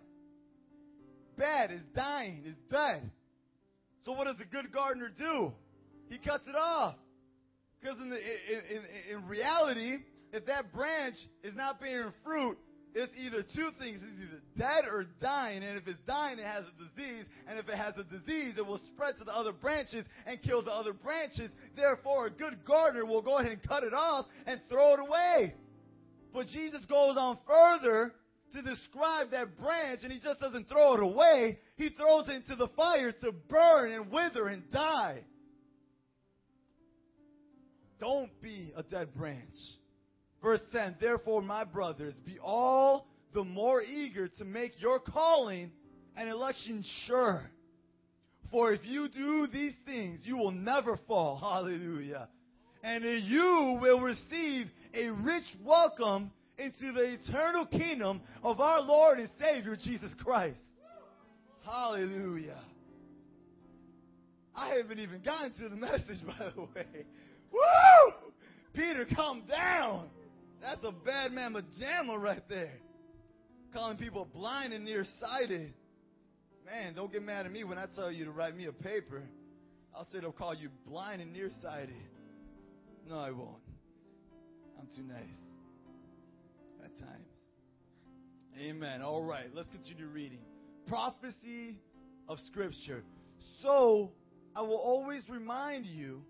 Bad, 1.39 1.71
it's 1.71 1.85
dying, 1.95 2.43
it's 2.47 2.59
dead. 2.69 3.09
So 4.05 4.11
what 4.11 4.25
does 4.25 4.41
a 4.41 4.45
good 4.45 4.73
gardener 4.73 5.13
do? 5.17 5.53
He 6.11 6.19
cuts 6.19 6.47
it 6.47 6.57
off. 6.57 6.97
Because 7.81 7.97
in, 7.99 8.13
in, 8.13 9.17
in, 9.17 9.29
reality, 9.29 9.99
if 10.33 10.45
that 10.47 10.75
branch 10.75 11.15
is 11.43 11.55
not 11.55 11.81
bearing 11.81 12.13
fruit, 12.23 12.59
it's 12.95 13.13
either 13.17 13.43
two 13.43 13.71
things. 13.79 14.01
It's 14.03 14.29
either 14.29 14.43
dead 14.59 14.85
or 14.91 15.07
dying. 15.21 15.63
And 15.63 15.79
if 15.79 15.87
it's 15.87 16.01
dying, 16.07 16.39
it 16.39 16.45
has 16.45 16.65
a 16.65 16.85
disease. 16.85 17.25
And 17.49 17.59
if 17.59 17.69
it 17.69 17.77
has 17.77 17.95
a 17.97 18.05
disease, 18.05 18.55
it 18.59 18.67
will 18.67 18.81
spread 18.93 19.17
to 19.19 19.25
the 19.25 19.33
other 19.33 19.53
branches 19.53 20.05
and 20.27 20.43
kill 20.43 20.63
the 20.63 20.73
other 20.73 20.93
branches. 20.93 21.51
Therefore, 21.77 22.27
a 22.27 22.31
good 22.31 22.65
gardener 22.67 23.07
will 23.07 23.23
go 23.23 23.39
ahead 23.39 23.53
and 23.53 23.63
cut 23.63 23.85
it 23.85 23.95
off 23.95 24.27
and 24.47 24.61
throw 24.69 24.95
it 24.95 25.01
away. 25.01 25.55
But 26.35 26.49
Jesus 26.49 26.85
goes 26.87 27.17
on 27.17 27.39
further 27.47 28.13
to 28.53 28.63
describe 28.63 29.31
that 29.31 29.57
branch, 29.57 30.01
and 30.03 30.13
he 30.13 30.19
just 30.19 30.41
doesn't 30.41 30.69
throw 30.69 30.95
it 30.95 31.03
away. 31.03 31.61
He 31.77 31.91
throws 31.91 32.29
it 32.29 32.35
into 32.35 32.57
the 32.57 32.69
fire 32.77 33.13
to 33.13 33.33
burn 33.49 33.93
and 33.93 34.11
wither 34.11 34.49
and 34.49 34.69
die. 34.73 35.25
Don't 38.01 38.31
be 38.41 38.73
a 38.77 38.83
dead 38.83 39.15
branch. 39.15 39.53
Verse 40.43 40.61
10 40.73 40.97
Therefore, 41.01 41.43
my 41.43 41.65
brothers, 41.65 42.15
be 42.25 42.39
all 42.43 43.07
the 43.35 43.45
more 43.45 43.83
eager 43.83 44.27
to 44.27 44.45
make 44.45 44.81
your 44.81 44.99
calling 44.99 45.71
and 46.17 46.29
election 46.29 46.83
sure. 47.07 47.51
For 48.51 48.73
if 48.73 48.81
you 48.85 49.09
do 49.09 49.47
these 49.53 49.75
things, 49.87 50.21
you 50.25 50.37
will 50.37 50.51
never 50.51 50.99
fall. 51.07 51.37
Hallelujah. 51.41 52.29
And 52.83 53.05
you 53.05 53.79
will 53.81 54.01
receive 54.01 54.67
a 54.95 55.11
rich 55.11 55.45
welcome 55.63 56.33
into 56.59 56.93
the 56.93 57.15
eternal 57.15 57.67
kingdom 57.67 58.23
of 58.43 58.61
our 58.61 58.81
Lord 58.81 59.19
and 59.19 59.29
Savior 59.39 59.77
Jesus 59.77 60.13
Christ. 60.25 60.59
Hallelujah. 61.65 62.61
I 64.55 64.75
haven't 64.77 64.99
even 64.99 65.23
gotten 65.23 65.53
to 65.53 65.69
the 65.69 65.77
message, 65.77 66.19
by 66.27 66.51
the 66.55 66.63
way. 66.63 67.07
Woo! 67.53 68.31
Peter, 68.73 69.07
calm 69.15 69.43
down. 69.49 70.09
That's 70.61 70.85
a 70.85 70.93
bad 70.93 71.33
man 71.33 71.55
jamma 71.81 72.21
right 72.21 72.43
there. 72.49 72.79
Calling 73.73 73.97
people 73.97 74.27
blind 74.33 74.73
and 74.73 74.85
nearsighted. 74.85 75.73
Man, 76.67 76.95
don't 76.95 77.13
get 77.13 77.23
mad 77.23 77.47
at 77.47 77.53
me 77.53 77.65
when 77.65 77.79
I 77.79 77.87
tell 77.95 78.11
you 78.11 78.25
to 78.25 78.31
write 78.31 78.57
me 78.57 78.67
a 78.67 78.73
paper. 78.73 79.23
I'll 79.95 80.07
say 80.11 80.21
they'll 80.21 80.33
call 80.33 80.55
you 80.55 80.69
blind 80.87 81.21
and 81.21 81.33
nearsighted. 81.33 81.95
No, 83.09 83.19
I 83.19 83.31
won't. 83.31 83.57
I'm 84.79 84.87
too 84.95 85.03
nice. 85.03 85.37
At 86.85 86.97
times. 86.99 87.27
Amen. 88.59 89.03
All 89.03 89.23
right, 89.23 89.47
let's 89.55 89.69
continue 89.69 90.07
reading. 90.07 90.41
Prophecy 90.87 91.79
of 92.29 92.39
Scripture. 92.47 93.03
So, 93.63 94.13
I 94.55 94.63
will 94.63 94.77
always 94.77 95.23
remind 95.29 95.87
you 95.87 96.23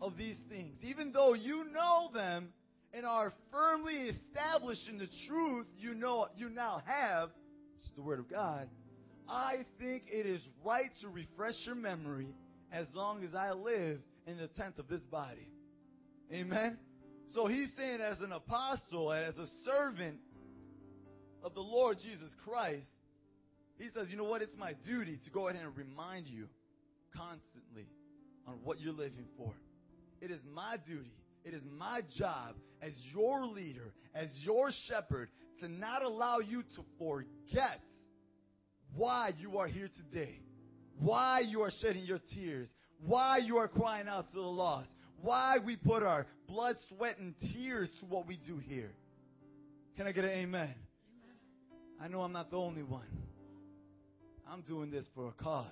of 0.00 0.16
these 0.16 0.36
things, 0.48 0.76
even 0.82 1.12
though 1.12 1.34
you 1.34 1.64
know 1.72 2.10
them 2.14 2.52
and 2.92 3.06
are 3.06 3.32
firmly 3.52 4.10
established 4.10 4.88
in 4.88 4.98
the 4.98 5.08
truth 5.28 5.66
you 5.78 5.94
know 5.94 6.26
you 6.36 6.48
now 6.48 6.82
have, 6.86 7.28
which 7.76 7.86
is 7.86 7.96
the 7.96 8.02
Word 8.02 8.18
of 8.18 8.30
God. 8.30 8.68
I 9.28 9.58
think 9.78 10.04
it 10.08 10.26
is 10.26 10.40
right 10.64 10.90
to 11.02 11.08
refresh 11.08 11.54
your 11.64 11.76
memory 11.76 12.34
as 12.72 12.86
long 12.94 13.22
as 13.22 13.34
I 13.34 13.52
live 13.52 14.00
in 14.26 14.38
the 14.38 14.48
tent 14.48 14.78
of 14.78 14.88
this 14.88 15.02
body. 15.02 15.48
Amen. 16.32 16.78
So 17.32 17.46
he's 17.46 17.70
saying, 17.76 18.00
as 18.00 18.20
an 18.20 18.32
apostle, 18.32 19.12
as 19.12 19.36
a 19.36 19.46
servant 19.64 20.18
of 21.44 21.54
the 21.54 21.60
Lord 21.60 21.98
Jesus 22.02 22.34
Christ, 22.44 22.88
he 23.78 23.88
says, 23.94 24.08
you 24.10 24.16
know 24.16 24.24
what? 24.24 24.42
It's 24.42 24.56
my 24.58 24.74
duty 24.84 25.18
to 25.24 25.30
go 25.30 25.48
ahead 25.48 25.62
and 25.62 25.76
remind 25.76 26.26
you 26.26 26.48
constantly 27.16 27.86
on 28.46 28.54
what 28.64 28.80
you're 28.80 28.92
living 28.92 29.26
for. 29.36 29.52
It 30.20 30.30
is 30.30 30.40
my 30.54 30.76
duty, 30.86 31.16
it 31.44 31.54
is 31.54 31.62
my 31.78 32.02
job 32.16 32.54
as 32.82 32.92
your 33.14 33.46
leader, 33.46 33.94
as 34.14 34.28
your 34.42 34.70
shepherd, 34.86 35.28
to 35.60 35.68
not 35.68 36.02
allow 36.02 36.38
you 36.38 36.62
to 36.62 36.84
forget 36.98 37.80
why 38.94 39.32
you 39.38 39.58
are 39.58 39.66
here 39.66 39.88
today, 39.96 40.40
why 40.98 41.40
you 41.40 41.62
are 41.62 41.70
shedding 41.80 42.04
your 42.04 42.20
tears, 42.34 42.68
why 43.04 43.38
you 43.38 43.56
are 43.58 43.68
crying 43.68 44.08
out 44.08 44.30
to 44.30 44.36
the 44.36 44.42
lost, 44.42 44.88
why 45.22 45.56
we 45.64 45.76
put 45.76 46.02
our 46.02 46.26
blood, 46.48 46.76
sweat, 46.88 47.18
and 47.18 47.34
tears 47.54 47.90
to 48.00 48.06
what 48.06 48.26
we 48.26 48.38
do 48.46 48.58
here. 48.58 48.92
Can 49.96 50.06
I 50.06 50.12
get 50.12 50.24
an 50.24 50.30
amen? 50.30 50.74
I 52.00 52.08
know 52.08 52.22
I'm 52.22 52.32
not 52.32 52.50
the 52.50 52.56
only 52.56 52.82
one. 52.82 53.06
I'm 54.50 54.62
doing 54.62 54.90
this 54.90 55.04
for 55.14 55.28
a 55.28 55.32
cause. 55.32 55.66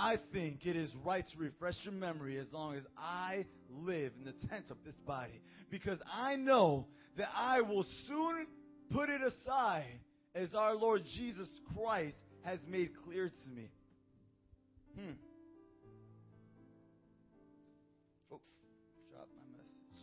I 0.00 0.18
think 0.32 0.64
it 0.64 0.76
is 0.76 0.90
right 1.04 1.26
to 1.30 1.38
refresh 1.38 1.74
your 1.82 1.92
memory 1.92 2.38
as 2.38 2.46
long 2.52 2.74
as 2.74 2.84
I 2.96 3.44
live 3.70 4.12
in 4.18 4.24
the 4.24 4.48
tent 4.48 4.70
of 4.70 4.78
this 4.82 4.94
body. 5.06 5.42
Because 5.70 5.98
I 6.10 6.36
know 6.36 6.86
that 7.18 7.28
I 7.36 7.60
will 7.60 7.84
soon 8.08 8.46
put 8.90 9.10
it 9.10 9.20
aside 9.20 10.00
as 10.34 10.54
our 10.54 10.74
Lord 10.74 11.02
Jesus 11.18 11.48
Christ 11.74 12.16
has 12.44 12.58
made 12.66 12.92
clear 13.04 13.28
to 13.28 13.50
me. 13.50 13.70
Hmm. 14.98 15.12
Dropped 19.10 19.34
my 19.36 19.58
message. 19.58 20.00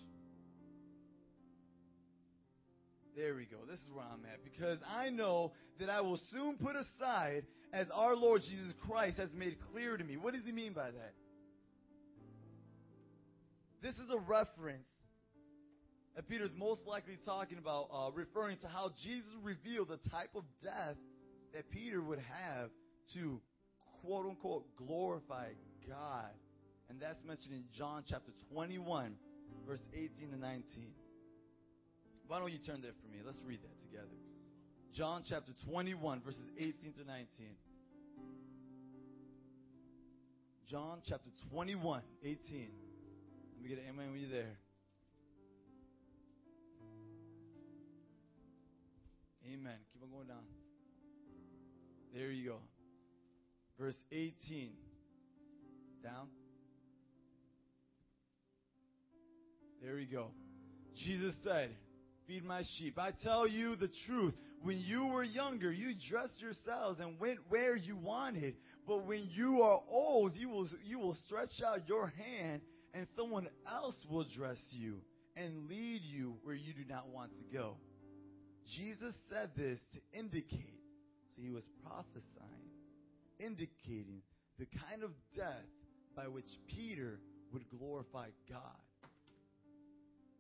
There 3.16 3.34
we 3.34 3.46
go. 3.46 3.58
This 3.68 3.80
is 3.80 3.92
where 3.92 4.06
I'm 4.06 4.24
at. 4.26 4.44
Because 4.44 4.78
I 4.88 5.10
know 5.10 5.54
that 5.80 5.90
I 5.90 6.02
will 6.02 6.20
soon 6.32 6.58
put 6.58 6.76
aside 6.76 7.44
as 7.74 7.88
our 7.94 8.16
Lord 8.16 8.42
Jesus 8.42 8.74
Christ 8.88 9.18
has 9.18 9.34
made 9.34 9.58
clear 9.72 9.98
to 9.98 10.04
me. 10.04 10.18
What 10.18 10.34
does 10.34 10.44
he 10.46 10.52
mean 10.52 10.74
by 10.74 10.92
that? 10.92 11.14
This 13.82 13.94
is 13.96 14.10
a 14.12 14.18
reference 14.18 14.88
that 16.16 16.28
Peter's 16.28 16.52
most 16.58 16.82
likely 16.88 17.18
talking 17.26 17.60
about, 17.60 17.90
uh, 17.94 18.10
referring 18.12 18.58
to 18.60 18.68
how 18.68 18.92
Jesus 19.04 19.30
revealed 19.44 19.90
the 19.90 20.10
type 20.10 20.32
of 20.36 20.44
death 20.64 20.96
that 21.54 21.70
Peter 21.70 22.02
would 22.02 22.20
have 22.20 22.70
to 23.14 23.40
quote 24.02 24.26
unquote 24.26 24.66
glorify 24.76 25.50
God. 25.88 26.32
And 26.90 27.00
that's 27.00 27.24
mentioned 27.24 27.54
in 27.54 27.64
John 27.78 28.04
chapter 28.08 28.32
21, 28.52 29.16
verse 29.68 29.84
18 29.94 30.32
to 30.32 30.38
19. 30.38 30.64
Why 32.28 32.40
don't 32.40 32.52
you 32.52 32.60
turn 32.60 32.82
there 32.82 32.92
for 33.00 33.08
me? 33.12 33.20
Let's 33.24 33.40
read 33.46 33.60
that 33.62 33.82
together. 33.82 34.16
John 34.98 35.22
chapter 35.30 35.52
21, 35.70 36.22
verses 36.26 36.42
18 36.58 36.74
to 36.94 37.06
19. 37.06 37.28
John 40.68 41.02
chapter 41.08 41.30
21, 41.52 42.02
18. 42.24 42.38
Let 43.54 43.62
me 43.62 43.70
get 43.70 43.78
an 43.78 43.84
amen 43.92 44.12
when 44.12 44.20
you're 44.20 44.32
there. 44.32 44.58
Amen. 49.46 49.76
Keep 49.94 50.02
on 50.02 50.10
going 50.10 50.28
down. 50.28 50.44
There 52.16 52.32
you 52.32 52.50
go. 52.50 52.58
Verse 53.80 53.96
18. 54.12 54.72
Down. 56.04 56.28
There 59.84 60.00
you 60.00 60.08
go. 60.08 60.32
Jesus 60.96 61.36
said, 61.44 61.70
Feed 62.28 62.44
my 62.44 62.62
sheep. 62.78 63.00
I 63.00 63.12
tell 63.24 63.48
you 63.48 63.76
the 63.78 63.90
truth. 64.06 64.34
When 64.62 64.80
you 64.80 65.06
were 65.06 65.24
younger, 65.24 65.72
you 65.72 65.94
dressed 66.10 66.42
yourselves 66.42 67.00
and 67.00 67.20
went 67.20 67.40
where 67.48 67.76
you 67.76 67.96
wanted. 67.96 68.56
But 68.86 69.06
when 69.06 69.30
you 69.32 69.62
are 69.62 69.80
old, 69.90 70.36
you 70.36 70.50
will, 70.50 70.68
you 70.84 71.00
will 71.00 71.16
stretch 71.26 71.62
out 71.66 71.88
your 71.88 72.08
hand 72.08 72.62
and 72.94 73.08
someone 73.16 73.48
else 73.66 73.96
will 74.10 74.26
dress 74.36 74.58
you 74.72 74.98
and 75.38 75.70
lead 75.70 76.02
you 76.04 76.36
where 76.44 76.56
you 76.56 76.74
do 76.74 76.84
not 76.90 77.08
want 77.10 77.32
to 77.38 77.58
go. 77.58 77.78
Jesus 78.76 79.14
said 79.30 79.52
this 79.56 79.80
to 79.94 80.20
indicate, 80.20 80.82
so 81.36 81.42
he 81.42 81.50
was 81.50 81.64
prophesying, 81.84 82.72
indicating 83.40 84.22
the 84.60 84.66
kind 84.90 85.04
of 85.04 85.12
death 85.36 85.70
by 86.16 86.28
which 86.28 86.48
Peter 86.68 87.20
would 87.54 87.64
glorify 87.70 88.28
God. 88.50 88.62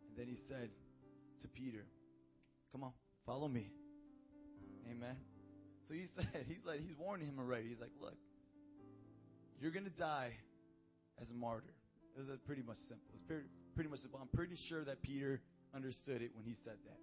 And 0.09 0.17
then 0.17 0.27
he 0.27 0.37
said 0.49 0.69
to 1.41 1.47
Peter, 1.47 1.85
Come 2.71 2.83
on, 2.83 2.91
follow 3.25 3.47
me. 3.47 3.71
Amen. 4.89 5.15
So 5.87 5.93
he 5.93 6.05
said, 6.15 6.45
he's 6.47 6.63
like, 6.65 6.79
he's 6.79 6.97
warning 6.97 7.27
him 7.27 7.39
already. 7.39 7.69
He's 7.69 7.79
like, 7.79 7.91
look, 7.99 8.15
you're 9.59 9.71
going 9.71 9.85
to 9.85 9.97
die 9.97 10.31
as 11.21 11.29
a 11.29 11.33
martyr. 11.33 11.73
It 12.15 12.27
was 12.27 12.37
pretty 12.45 12.63
much 12.63 12.77
simple. 12.87 13.07
It's 13.13 13.23
pretty, 13.25 13.45
pretty 13.75 13.89
much 13.89 13.99
simple. 13.99 14.19
I'm 14.21 14.29
pretty 14.35 14.57
sure 14.69 14.83
that 14.85 15.01
Peter 15.01 15.41
understood 15.75 16.21
it 16.21 16.31
when 16.35 16.45
he 16.45 16.55
said 16.63 16.77
that. 16.85 16.99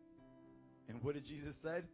And 0.88 1.02
what 1.02 1.14
did 1.14 1.24
Jesus 1.24 1.54
said? 1.62 1.84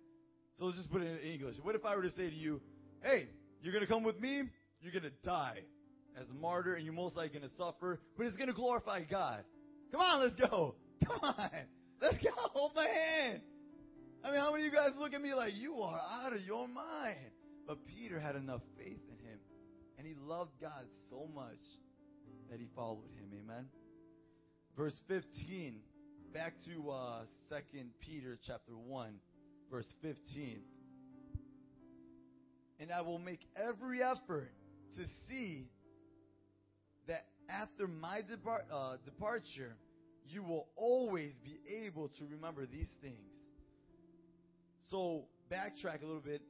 So 0.58 0.66
let's 0.66 0.78
just 0.78 0.90
put 0.90 1.02
it 1.02 1.06
in 1.06 1.30
English. 1.32 1.56
What 1.62 1.74
if 1.74 1.84
I 1.84 1.94
were 1.96 2.02
to 2.02 2.10
say 2.10 2.28
to 2.28 2.36
you, 2.36 2.60
hey, 3.02 3.28
you're 3.62 3.72
going 3.72 3.84
to 3.84 3.90
come 3.90 4.02
with 4.02 4.18
me? 4.20 4.42
You're 4.80 4.92
going 4.92 5.04
to 5.04 5.12
die 5.24 5.60
as 6.20 6.28
a 6.28 6.34
martyr 6.34 6.74
and 6.74 6.84
you're 6.84 6.94
most 6.94 7.16
likely 7.16 7.38
going 7.38 7.48
to 7.48 7.56
suffer, 7.56 8.00
but 8.16 8.26
it's 8.26 8.36
going 8.36 8.48
to 8.48 8.54
glorify 8.54 9.02
God. 9.02 9.44
Come 9.92 10.00
on, 10.00 10.20
let's 10.20 10.36
go. 10.36 10.74
Come 11.06 11.20
on. 11.22 11.50
Let's 12.00 12.16
go. 12.18 12.30
Hold 12.34 12.72
my 12.74 12.86
hand. 12.86 13.42
I 14.24 14.30
mean, 14.30 14.40
how 14.40 14.52
many 14.52 14.66
of 14.66 14.72
you 14.72 14.78
guys 14.78 14.90
look 14.98 15.14
at 15.14 15.22
me 15.22 15.34
like, 15.34 15.54
you 15.56 15.76
are 15.82 16.00
out 16.22 16.32
of 16.32 16.40
your 16.42 16.68
mind? 16.68 17.16
But 17.66 17.78
Peter 17.86 18.18
had 18.18 18.36
enough 18.36 18.60
faith 18.76 19.00
in 19.08 19.26
him, 19.26 19.38
and 19.98 20.06
he 20.06 20.14
loved 20.26 20.52
God 20.60 20.84
so 21.08 21.28
much 21.34 21.60
that 22.50 22.58
he 22.58 22.66
followed 22.74 23.08
him. 23.16 23.30
Amen. 23.42 23.66
Verse 24.76 24.98
15, 25.08 25.76
back 26.32 26.54
to 26.66 26.90
uh, 26.90 27.20
2 27.48 27.56
Peter 28.00 28.38
chapter 28.46 28.72
1, 28.72 29.14
verse 29.70 29.92
15. 30.02 30.60
And 32.78 32.90
I 32.90 33.02
will 33.02 33.18
make 33.18 33.40
every 33.56 34.02
effort 34.02 34.52
to 34.96 35.04
see 35.28 35.68
that 37.06 37.26
after 37.48 37.86
my 37.86 38.20
uh, 38.72 38.96
departure, 39.04 39.76
you 40.26 40.42
will 40.42 40.68
always 40.76 41.09
to 42.20 42.26
remember 42.26 42.66
these 42.66 42.88
things. 43.02 43.32
So, 44.90 45.24
backtrack 45.50 46.02
a 46.02 46.06
little 46.06 46.20
bit. 46.20 46.42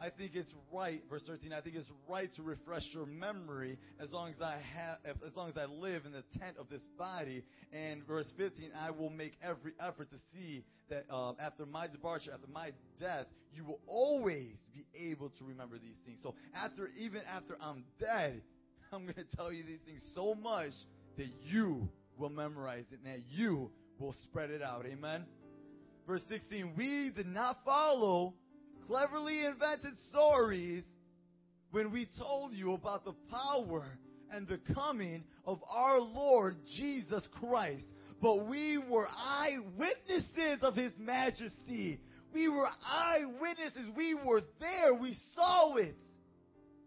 I 0.00 0.10
think 0.10 0.36
it's 0.36 0.52
right, 0.72 1.02
verse 1.10 1.24
13, 1.26 1.52
I 1.52 1.60
think 1.60 1.74
it's 1.74 1.90
right 2.08 2.32
to 2.36 2.42
refresh 2.42 2.84
your 2.92 3.04
memory 3.04 3.78
as 4.00 4.12
long 4.12 4.30
as 4.30 4.40
I 4.40 4.58
have, 4.76 4.98
as 5.26 5.34
long 5.34 5.48
as 5.48 5.56
I 5.56 5.64
live 5.64 6.06
in 6.06 6.12
the 6.12 6.22
tent 6.38 6.56
of 6.56 6.68
this 6.68 6.82
body. 6.96 7.42
And 7.72 8.06
verse 8.06 8.32
15, 8.36 8.70
I 8.80 8.92
will 8.92 9.10
make 9.10 9.32
every 9.42 9.72
effort 9.80 10.08
to 10.10 10.16
see 10.32 10.64
that 10.88 11.04
um, 11.12 11.34
after 11.40 11.66
my 11.66 11.88
departure, 11.88 12.30
after 12.32 12.46
my 12.46 12.70
death, 13.00 13.26
you 13.52 13.64
will 13.64 13.80
always 13.88 14.54
be 14.72 14.86
able 15.10 15.30
to 15.30 15.44
remember 15.44 15.78
these 15.78 15.96
things. 16.06 16.20
So 16.22 16.36
after, 16.54 16.90
even 16.96 17.22
after 17.34 17.56
I'm 17.60 17.82
dead, 17.98 18.42
I'm 18.92 19.02
going 19.02 19.14
to 19.14 19.36
tell 19.36 19.52
you 19.52 19.64
these 19.64 19.80
things 19.84 20.02
so 20.14 20.36
much 20.36 20.74
that 21.16 21.28
you 21.44 21.88
will 22.16 22.30
memorize 22.30 22.84
it 22.92 23.00
and 23.04 23.12
that 23.12 23.24
you 23.28 23.72
will 23.98 24.14
spread 24.24 24.50
it 24.50 24.62
out. 24.62 24.86
Amen. 24.86 25.24
Verse 26.06 26.22
16, 26.28 26.72
we 26.76 27.10
did 27.14 27.26
not 27.26 27.58
follow 27.64 28.34
cleverly 28.86 29.44
invented 29.44 29.92
stories 30.10 30.84
when 31.70 31.90
we 31.90 32.08
told 32.18 32.52
you 32.54 32.72
about 32.72 33.04
the 33.04 33.14
power 33.30 33.98
and 34.30 34.46
the 34.46 34.60
coming 34.74 35.24
of 35.46 35.60
our 35.68 36.00
Lord 36.00 36.56
Jesus 36.76 37.26
Christ. 37.38 37.84
But 38.20 38.46
we 38.46 38.78
were 38.78 39.06
eyewitnesses 39.08 40.62
of 40.62 40.74
His 40.74 40.92
majesty. 40.98 42.00
We 42.32 42.48
were 42.48 42.68
eyewitnesses. 42.86 43.86
We 43.96 44.14
were 44.14 44.42
there. 44.60 44.94
We 44.94 45.16
saw 45.34 45.76
it. 45.76 45.94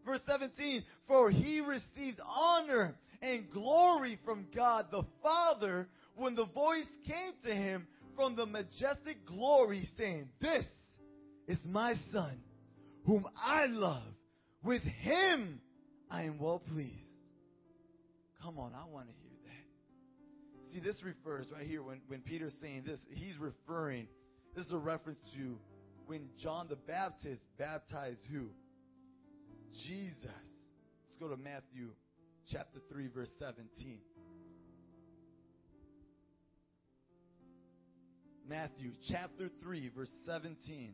Verse 0.05 0.21
17, 0.27 0.83
for 1.07 1.29
He 1.29 1.61
received 1.61 2.19
honor 2.25 2.95
and 3.21 3.49
glory 3.51 4.19
from 4.25 4.47
God 4.53 4.87
the 4.91 5.03
Father 5.21 5.87
when 6.21 6.35
the 6.35 6.45
voice 6.45 6.87
came 7.05 7.33
to 7.43 7.53
Him 7.53 7.87
from 8.15 8.35
the 8.35 8.45
majestic 8.45 9.25
glory 9.25 9.89
saying, 9.97 10.29
This 10.39 10.65
is 11.47 11.57
my 11.65 11.95
son, 12.11 12.39
whom 13.05 13.25
I 13.43 13.65
love. 13.65 14.03
With 14.63 14.83
him 14.83 15.59
I 16.09 16.23
am 16.23 16.37
well 16.37 16.59
pleased. 16.59 17.01
Come 18.43 18.59
on, 18.59 18.73
I 18.75 18.87
want 18.87 19.07
to 19.07 19.13
hear 19.13 19.37
that. 19.45 20.73
See, 20.73 20.79
this 20.79 21.01
refers 21.03 21.47
right 21.51 21.65
here 21.65 21.81
when, 21.81 22.01
when 22.07 22.21
Peter's 22.21 22.53
saying 22.61 22.83
this, 22.85 22.99
he's 23.09 23.37
referring, 23.39 24.07
this 24.55 24.65
is 24.65 24.71
a 24.71 24.77
reference 24.77 25.19
to 25.35 25.57
when 26.05 26.29
John 26.39 26.67
the 26.69 26.75
Baptist 26.75 27.41
baptized 27.57 28.21
who? 28.31 28.49
Jesus. 29.87 30.25
Let's 30.25 31.19
go 31.19 31.27
to 31.27 31.37
Matthew 31.37 31.89
chapter 32.51 32.79
3, 32.91 33.07
verse 33.07 33.29
17. 33.39 33.99
Matthew 38.51 38.91
chapter 39.09 39.49
3, 39.63 39.91
verse 39.95 40.09
17. 40.25 40.93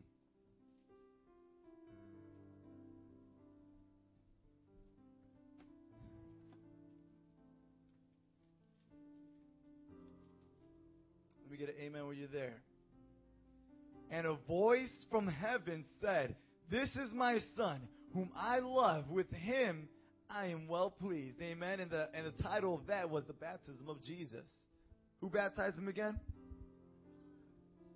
Let 11.42 11.50
me 11.50 11.58
get 11.58 11.68
an 11.68 11.74
amen 11.80 12.06
when 12.06 12.16
you're 12.16 12.28
there. 12.28 12.62
And 14.12 14.24
a 14.24 14.36
voice 14.46 14.86
from 15.10 15.26
heaven 15.26 15.84
said, 16.00 16.36
This 16.70 16.90
is 16.90 17.12
my 17.12 17.38
son, 17.56 17.80
whom 18.14 18.30
I 18.36 18.60
love. 18.60 19.10
With 19.10 19.32
him 19.32 19.88
I 20.30 20.46
am 20.46 20.68
well 20.68 20.90
pleased. 20.90 21.42
Amen. 21.42 21.80
And 21.80 21.90
the, 21.90 22.08
and 22.14 22.24
the 22.24 22.40
title 22.40 22.76
of 22.76 22.86
that 22.86 23.10
was 23.10 23.24
the 23.24 23.32
baptism 23.32 23.88
of 23.88 24.00
Jesus. 24.04 24.46
Who 25.20 25.28
baptized 25.28 25.76
him 25.76 25.88
again? 25.88 26.20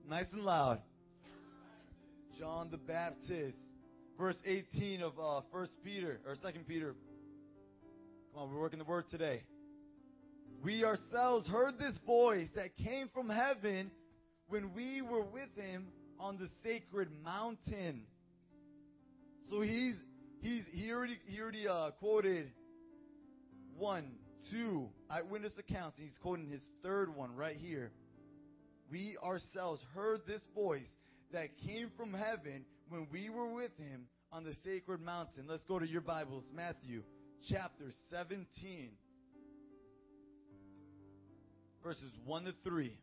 Nice 0.08 0.26
and 0.32 0.42
loud. 0.42 0.80
John 2.38 2.70
the 2.70 2.76
Baptist. 2.76 3.56
Verse 4.18 4.36
18 4.44 5.02
of 5.02 5.12
uh, 5.18 5.40
1 5.50 5.68
Peter, 5.84 6.20
or 6.26 6.34
2 6.34 6.60
Peter. 6.68 6.94
Come 8.32 8.42
on, 8.42 8.50
we're 8.52 8.60
working 8.60 8.78
the 8.78 8.84
word 8.84 9.04
today. 9.10 9.42
We 10.62 10.84
ourselves 10.84 11.48
heard 11.48 11.78
this 11.78 11.98
voice 12.06 12.48
that 12.54 12.76
came 12.76 13.08
from 13.14 13.28
heaven 13.28 13.90
when 14.48 14.74
we 14.74 15.02
were 15.02 15.22
with 15.22 15.48
him 15.56 15.88
on 16.20 16.36
the 16.38 16.48
sacred 16.62 17.08
mountain. 17.24 18.04
So 19.50 19.60
he's 19.60 19.96
he's 20.40 20.62
he 20.72 20.92
already 20.92 21.18
he 21.26 21.40
already 21.40 21.66
uh, 21.66 21.90
quoted 21.98 22.52
one, 23.76 24.12
two 24.50 24.88
eyewitness 25.10 25.54
accounts. 25.58 25.98
And 25.98 26.06
he's 26.06 26.18
quoting 26.18 26.48
his 26.48 26.62
third 26.82 27.14
one 27.14 27.34
right 27.34 27.56
here. 27.56 27.92
We 28.92 29.16
ourselves 29.24 29.80
heard 29.94 30.20
this 30.26 30.42
voice 30.54 30.86
that 31.32 31.48
came 31.66 31.90
from 31.96 32.12
heaven 32.12 32.64
when 32.90 33.08
we 33.10 33.28
were 33.30 33.52
with 33.52 33.76
him 33.78 34.06
on 34.30 34.44
the 34.44 34.54
sacred 34.64 35.00
mountain. 35.00 35.46
Let's 35.48 35.64
go 35.64 35.80
to 35.80 35.88
your 35.88 36.02
Bibles, 36.02 36.44
Matthew 36.54 37.02
chapter 37.48 37.90
17 38.10 38.90
verses 41.82 42.12
1 42.24 42.44
to 42.44 42.54
3. 42.64 42.96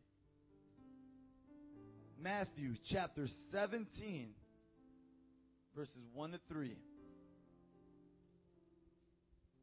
Matthew 2.21 2.75
chapter 2.91 3.27
17, 3.51 4.29
verses 5.75 6.01
1 6.13 6.31
to 6.31 6.39
3. 6.49 6.75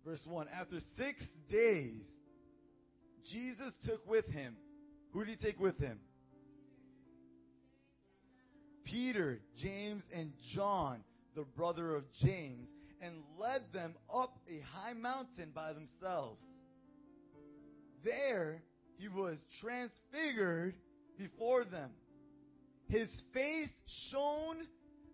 Verse 0.05 0.23
1 0.27 0.47
After 0.49 0.79
six 0.97 1.25
days, 1.51 2.03
Jesus 3.31 3.73
took 3.85 4.07
with 4.09 4.27
him. 4.27 4.57
Who 5.13 5.25
did 5.25 5.39
he 5.39 5.47
take 5.47 5.59
with 5.59 5.79
him? 5.79 5.99
Peter, 8.87 9.41
James, 9.61 10.03
and 10.15 10.33
John, 10.55 11.03
the 11.35 11.45
brother 11.57 11.95
of 11.95 12.05
James, 12.23 12.69
and 13.03 13.15
led 13.39 13.63
them 13.73 13.95
up 14.13 14.39
a 14.49 14.61
high 14.61 14.95
mountain 14.95 15.51
by 15.55 15.73
themselves. 15.73 16.41
There, 18.05 18.63
he 18.97 19.09
was 19.09 19.37
transfigured 19.61 20.75
before 21.19 21.65
them. 21.65 21.91
His 22.89 23.09
face 23.35 23.69
shone 24.11 24.59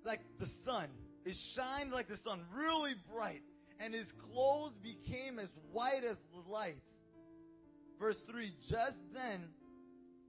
like 0.05 0.21
the 0.39 0.47
sun. 0.65 0.89
It 1.25 1.37
shined 1.57 1.93
like 1.93 2.09
the 2.09 2.19
sun, 2.25 2.43
really 2.55 2.95
bright. 3.13 3.43
And 3.81 3.95
his 3.95 4.07
clothes 4.31 4.75
became 4.83 5.39
as 5.39 5.49
white 5.73 6.05
as 6.09 6.17
light. 6.47 6.83
Verse 7.99 8.19
3 8.31 8.53
Just 8.69 8.99
then 9.15 9.49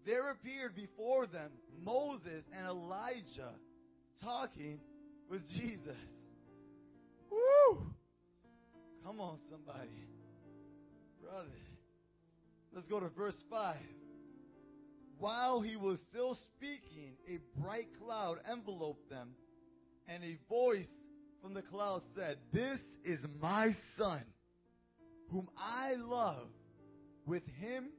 there 0.05 0.31
appeared 0.31 0.75
before 0.75 1.27
them 1.27 1.51
Moses 1.83 2.43
and 2.57 2.67
Elijah 2.67 3.53
talking 4.21 4.79
with 5.29 5.41
Jesus. 5.49 5.95
Woo! 7.29 7.87
Come 9.03 9.19
on, 9.19 9.39
somebody. 9.49 10.07
Brother. 11.21 11.49
Let's 12.73 12.87
go 12.87 12.99
to 12.99 13.09
verse 13.09 13.41
5. 13.49 13.75
While 15.19 15.61
he 15.61 15.75
was 15.75 15.99
still 16.09 16.37
speaking, 16.55 17.13
a 17.29 17.61
bright 17.61 17.87
cloud 18.01 18.37
enveloped 18.51 19.09
them, 19.09 19.29
and 20.07 20.23
a 20.23 20.37
voice 20.49 20.87
from 21.41 21.53
the 21.53 21.61
cloud 21.61 22.01
said, 22.15 22.37
This 22.51 22.79
is 23.05 23.19
my 23.41 23.75
son, 23.97 24.23
whom 25.29 25.49
I 25.57 25.93
love. 25.95 26.47
With 27.25 27.43
him 27.59 27.89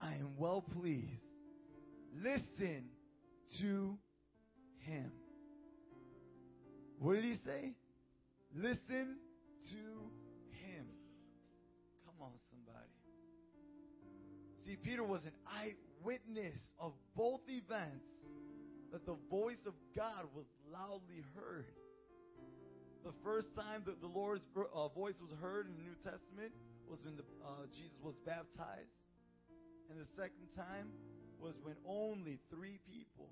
I 0.00 0.14
am 0.14 0.36
well 0.36 0.62
pleased. 0.62 1.27
Listen 2.22 2.84
to 3.60 3.96
him. 4.78 5.12
What 6.98 7.14
did 7.14 7.24
he 7.24 7.34
say? 7.44 7.74
Listen 8.54 9.18
to 9.70 9.84
him. 10.50 10.86
Come 12.04 12.14
on, 12.20 12.32
somebody. 12.50 12.90
See, 14.66 14.76
Peter 14.76 15.04
was 15.04 15.24
an 15.24 15.32
eyewitness 15.46 16.58
of 16.80 16.92
both 17.16 17.40
events 17.48 18.04
that 18.92 19.06
the 19.06 19.16
voice 19.30 19.62
of 19.66 19.74
God 19.94 20.26
was 20.34 20.46
loudly 20.72 21.22
heard. 21.36 21.66
The 23.04 23.12
first 23.22 23.54
time 23.54 23.82
that 23.86 24.00
the 24.00 24.08
Lord's 24.08 24.44
uh, 24.56 24.88
voice 24.88 25.14
was 25.20 25.30
heard 25.40 25.66
in 25.66 25.76
the 25.76 25.82
New 25.82 25.96
Testament 26.02 26.52
was 26.88 26.98
when 27.04 27.16
the, 27.16 27.22
uh, 27.44 27.66
Jesus 27.70 27.96
was 28.02 28.14
baptized. 28.26 28.96
And 29.90 30.00
the 30.00 30.08
second 30.16 30.48
time 30.56 30.90
was 31.40 31.54
when 31.62 31.74
only 31.86 32.38
three 32.50 32.78
people, 32.90 33.30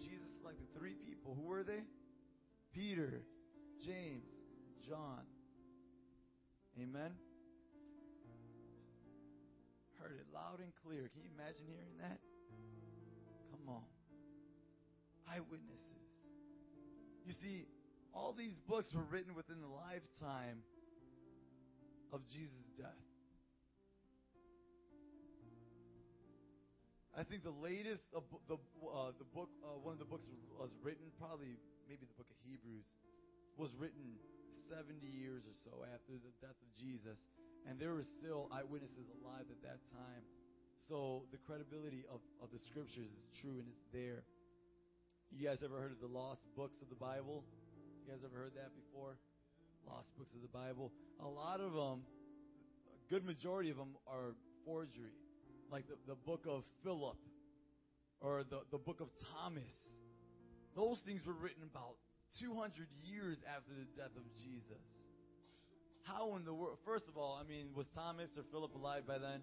Jesus 0.00 0.28
selected 0.40 0.66
three 0.76 0.94
people. 0.94 1.34
Who 1.34 1.48
were 1.48 1.62
they? 1.62 1.82
Peter, 2.74 3.22
James, 3.84 4.26
John. 4.88 5.22
Amen. 6.80 7.12
Heard 10.00 10.12
it 10.12 10.26
loud 10.32 10.60
and 10.60 10.72
clear. 10.84 11.10
Can 11.12 11.22
you 11.22 11.30
imagine 11.34 11.66
hearing 11.68 11.96
that? 12.00 12.18
Come 13.52 13.68
on. 13.68 13.84
Eyewitnesses. 15.28 16.00
You 17.26 17.32
see, 17.32 17.66
all 18.14 18.32
these 18.32 18.54
books 18.66 18.92
were 18.94 19.04
written 19.10 19.34
within 19.34 19.60
the 19.60 19.68
lifetime 19.68 20.62
of 22.12 22.26
Jesus' 22.26 22.70
death. 22.78 23.09
I 27.20 27.22
think 27.28 27.44
the 27.44 27.52
latest 27.60 28.00
uh, 28.16 28.24
the 28.48 28.56
uh, 28.56 29.12
the 29.20 29.28
book 29.36 29.52
uh, 29.60 29.76
one 29.84 29.92
of 29.92 30.00
the 30.00 30.08
books 30.08 30.24
was 30.56 30.72
written 30.80 31.12
probably 31.20 31.52
maybe 31.84 32.08
the 32.08 32.16
book 32.16 32.32
of 32.32 32.38
Hebrews 32.48 32.88
was 33.60 33.76
written 33.76 34.16
70 34.72 35.04
years 35.04 35.44
or 35.44 35.52
so 35.60 35.84
after 35.92 36.16
the 36.16 36.32
death 36.40 36.56
of 36.56 36.70
Jesus, 36.80 37.20
and 37.68 37.76
there 37.76 37.92
were 37.92 38.08
still 38.16 38.48
eyewitnesses 38.48 39.12
alive 39.20 39.44
at 39.52 39.60
that 39.68 39.84
time. 39.92 40.24
So 40.88 41.28
the 41.28 41.36
credibility 41.44 42.08
of, 42.08 42.24
of 42.40 42.48
the 42.56 42.62
scriptures 42.72 43.12
is 43.12 43.24
true 43.36 43.60
and 43.60 43.68
it's 43.68 43.84
there. 43.92 44.24
You 45.28 45.44
guys 45.44 45.60
ever 45.60 45.76
heard 45.76 45.92
of 45.92 46.00
the 46.00 46.08
lost 46.08 46.40
books 46.56 46.80
of 46.80 46.88
the 46.88 46.96
Bible? 46.96 47.44
You 48.00 48.16
guys 48.16 48.24
ever 48.24 48.48
heard 48.48 48.56
that 48.56 48.72
before? 48.72 49.20
Lost 49.84 50.08
books 50.16 50.32
of 50.32 50.40
the 50.40 50.48
Bible. 50.56 50.88
A 51.20 51.28
lot 51.28 51.60
of 51.60 51.76
them, 51.76 52.00
a 52.88 53.00
good 53.12 53.28
majority 53.28 53.68
of 53.68 53.76
them 53.76 53.92
are 54.08 54.32
forgery. 54.64 55.12
Like 55.70 55.86
the, 55.86 55.96
the 56.06 56.16
book 56.16 56.46
of 56.48 56.64
Philip 56.82 57.18
or 58.20 58.44
the, 58.44 58.60
the 58.70 58.78
book 58.78 59.00
of 59.00 59.08
Thomas. 59.38 59.72
Those 60.76 61.00
things 61.06 61.22
were 61.26 61.34
written 61.34 61.62
about 61.62 61.96
200 62.38 62.86
years 63.02 63.38
after 63.48 63.72
the 63.74 63.86
death 63.96 64.14
of 64.16 64.22
Jesus. 64.38 64.84
How 66.04 66.36
in 66.36 66.44
the 66.44 66.54
world? 66.54 66.78
First 66.84 67.08
of 67.08 67.16
all, 67.16 67.38
I 67.40 67.46
mean, 67.46 67.70
was 67.74 67.86
Thomas 67.94 68.30
or 68.36 68.44
Philip 68.50 68.74
alive 68.74 69.06
by 69.06 69.18
then? 69.18 69.40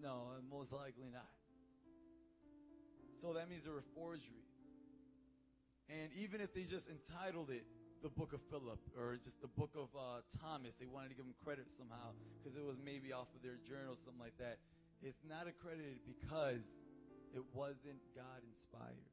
No, 0.00 0.32
most 0.50 0.72
likely 0.72 1.10
not. 1.12 1.28
So 3.20 3.34
that 3.34 3.48
means 3.48 3.64
they 3.64 3.70
were 3.70 3.84
forgery. 3.94 4.44
And 5.90 6.08
even 6.16 6.40
if 6.40 6.54
they 6.54 6.64
just 6.64 6.86
entitled 6.88 7.50
it 7.50 7.66
the 8.00 8.08
Book 8.08 8.32
of 8.32 8.40
Philip 8.48 8.80
or 8.96 9.20
just 9.20 9.36
the 9.44 9.50
Book 9.60 9.76
of 9.76 9.92
uh, 9.92 10.24
Thomas, 10.40 10.72
they 10.80 10.88
wanted 10.88 11.12
to 11.12 11.16
give 11.20 11.28
them 11.28 11.36
credit 11.44 11.68
somehow 11.76 12.16
because 12.40 12.56
it 12.56 12.64
was 12.64 12.80
maybe 12.80 13.12
off 13.12 13.28
of 13.36 13.42
their 13.44 13.60
journal, 13.68 13.98
something 14.00 14.22
like 14.22 14.38
that. 14.40 14.56
It's 15.02 15.24
not 15.28 15.48
accredited 15.48 16.00
because 16.04 16.60
it 17.34 17.42
wasn't 17.54 18.00
God 18.14 18.40
inspired. 18.44 19.08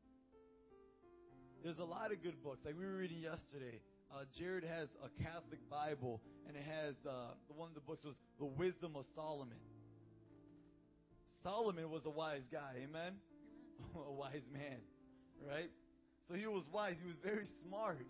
There's 1.63 1.79
a 1.79 1.85
lot 1.85 2.11
of 2.11 2.21
good 2.21 2.43
books. 2.43 2.59
Like 2.65 2.75
we 2.77 2.85
were 2.85 2.97
reading 2.97 3.19
yesterday, 3.19 3.79
uh, 4.11 4.23
Jared 4.37 4.63
has 4.63 4.89
a 5.03 5.09
Catholic 5.23 5.59
Bible, 5.69 6.21
and 6.47 6.55
it 6.55 6.63
has 6.63 6.95
uh, 7.07 7.35
one 7.55 7.69
of 7.69 7.75
the 7.75 7.81
books 7.81 8.03
was 8.03 8.15
the 8.39 8.45
Wisdom 8.45 8.95
of 8.95 9.05
Solomon. 9.15 9.57
Solomon 11.43 11.89
was 11.89 12.05
a 12.05 12.09
wise 12.09 12.43
guy, 12.51 12.83
amen? 12.83 13.13
a 13.95 14.11
wise 14.11 14.43
man, 14.51 14.79
right? 15.47 15.71
So 16.27 16.35
he 16.35 16.45
was 16.47 16.63
wise. 16.73 16.97
He 16.99 17.07
was 17.07 17.15
very 17.23 17.47
smart. 17.65 18.05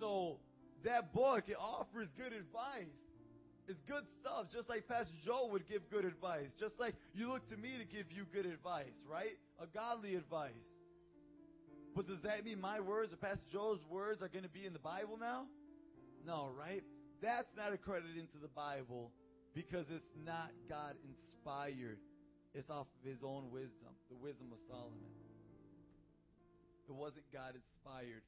So 0.00 0.38
that 0.84 1.12
book 1.12 1.44
it 1.48 1.56
offers 1.58 2.08
good 2.16 2.32
advice. 2.32 2.96
It's 3.66 3.80
good 3.88 4.04
stuff, 4.20 4.46
just 4.52 4.68
like 4.68 4.86
Pastor 4.86 5.14
Joe 5.24 5.48
would 5.50 5.66
give 5.68 5.88
good 5.90 6.04
advice. 6.04 6.50
Just 6.58 6.78
like 6.78 6.94
you 7.14 7.28
look 7.28 7.48
to 7.48 7.56
me 7.56 7.70
to 7.78 7.86
give 7.86 8.12
you 8.12 8.24
good 8.32 8.46
advice, 8.46 9.00
right? 9.08 9.38
A 9.60 9.66
godly 9.66 10.16
advice. 10.16 10.68
But 11.94 12.06
does 12.06 12.20
that 12.22 12.44
mean 12.44 12.60
my 12.60 12.80
words 12.80 13.12
or 13.12 13.16
Pastor 13.16 13.44
Joe's 13.50 13.80
words 13.88 14.22
are 14.22 14.28
going 14.28 14.44
to 14.44 14.50
be 14.50 14.66
in 14.66 14.72
the 14.72 14.80
Bible 14.80 15.16
now? 15.18 15.46
No, 16.26 16.50
right? 16.58 16.82
That's 17.22 17.48
not 17.56 17.72
accredited 17.72 18.16
into 18.16 18.38
the 18.42 18.48
Bible 18.48 19.12
because 19.54 19.86
it's 19.90 20.10
not 20.26 20.50
God 20.68 20.94
inspired. 21.06 21.98
It's 22.54 22.68
off 22.68 22.86
of 23.00 23.08
his 23.08 23.24
own 23.24 23.50
wisdom, 23.50 23.94
the 24.10 24.16
wisdom 24.16 24.48
of 24.52 24.58
Solomon. 24.68 25.10
It 26.88 26.94
wasn't 26.94 27.24
God 27.32 27.54
inspired. 27.54 28.22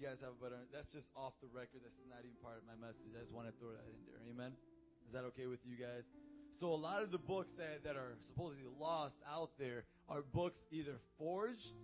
You 0.00 0.08
guys 0.08 0.24
have 0.24 0.32
a 0.32 0.42
better. 0.42 0.56
That's 0.72 0.88
just 0.96 1.12
off 1.12 1.36
the 1.44 1.48
record. 1.52 1.84
That's 1.84 2.00
not 2.08 2.24
even 2.24 2.32
part 2.40 2.56
of 2.56 2.64
my 2.64 2.72
message. 2.80 3.12
I 3.12 3.20
just 3.20 3.36
want 3.36 3.52
to 3.52 3.54
throw 3.60 3.68
that 3.68 3.84
in 3.84 4.00
there. 4.08 4.16
Amen. 4.32 4.56
Is 5.04 5.12
that 5.12 5.28
okay 5.36 5.44
with 5.44 5.60
you 5.68 5.76
guys? 5.76 6.08
So 6.56 6.72
a 6.72 6.80
lot 6.80 7.02
of 7.02 7.12
the 7.12 7.20
books 7.20 7.52
that, 7.60 7.84
that 7.84 8.00
are 8.00 8.16
supposedly 8.32 8.64
lost 8.80 9.20
out 9.28 9.50
there 9.58 9.84
are 10.08 10.22
books 10.22 10.56
either 10.72 10.96
forged, 11.18 11.76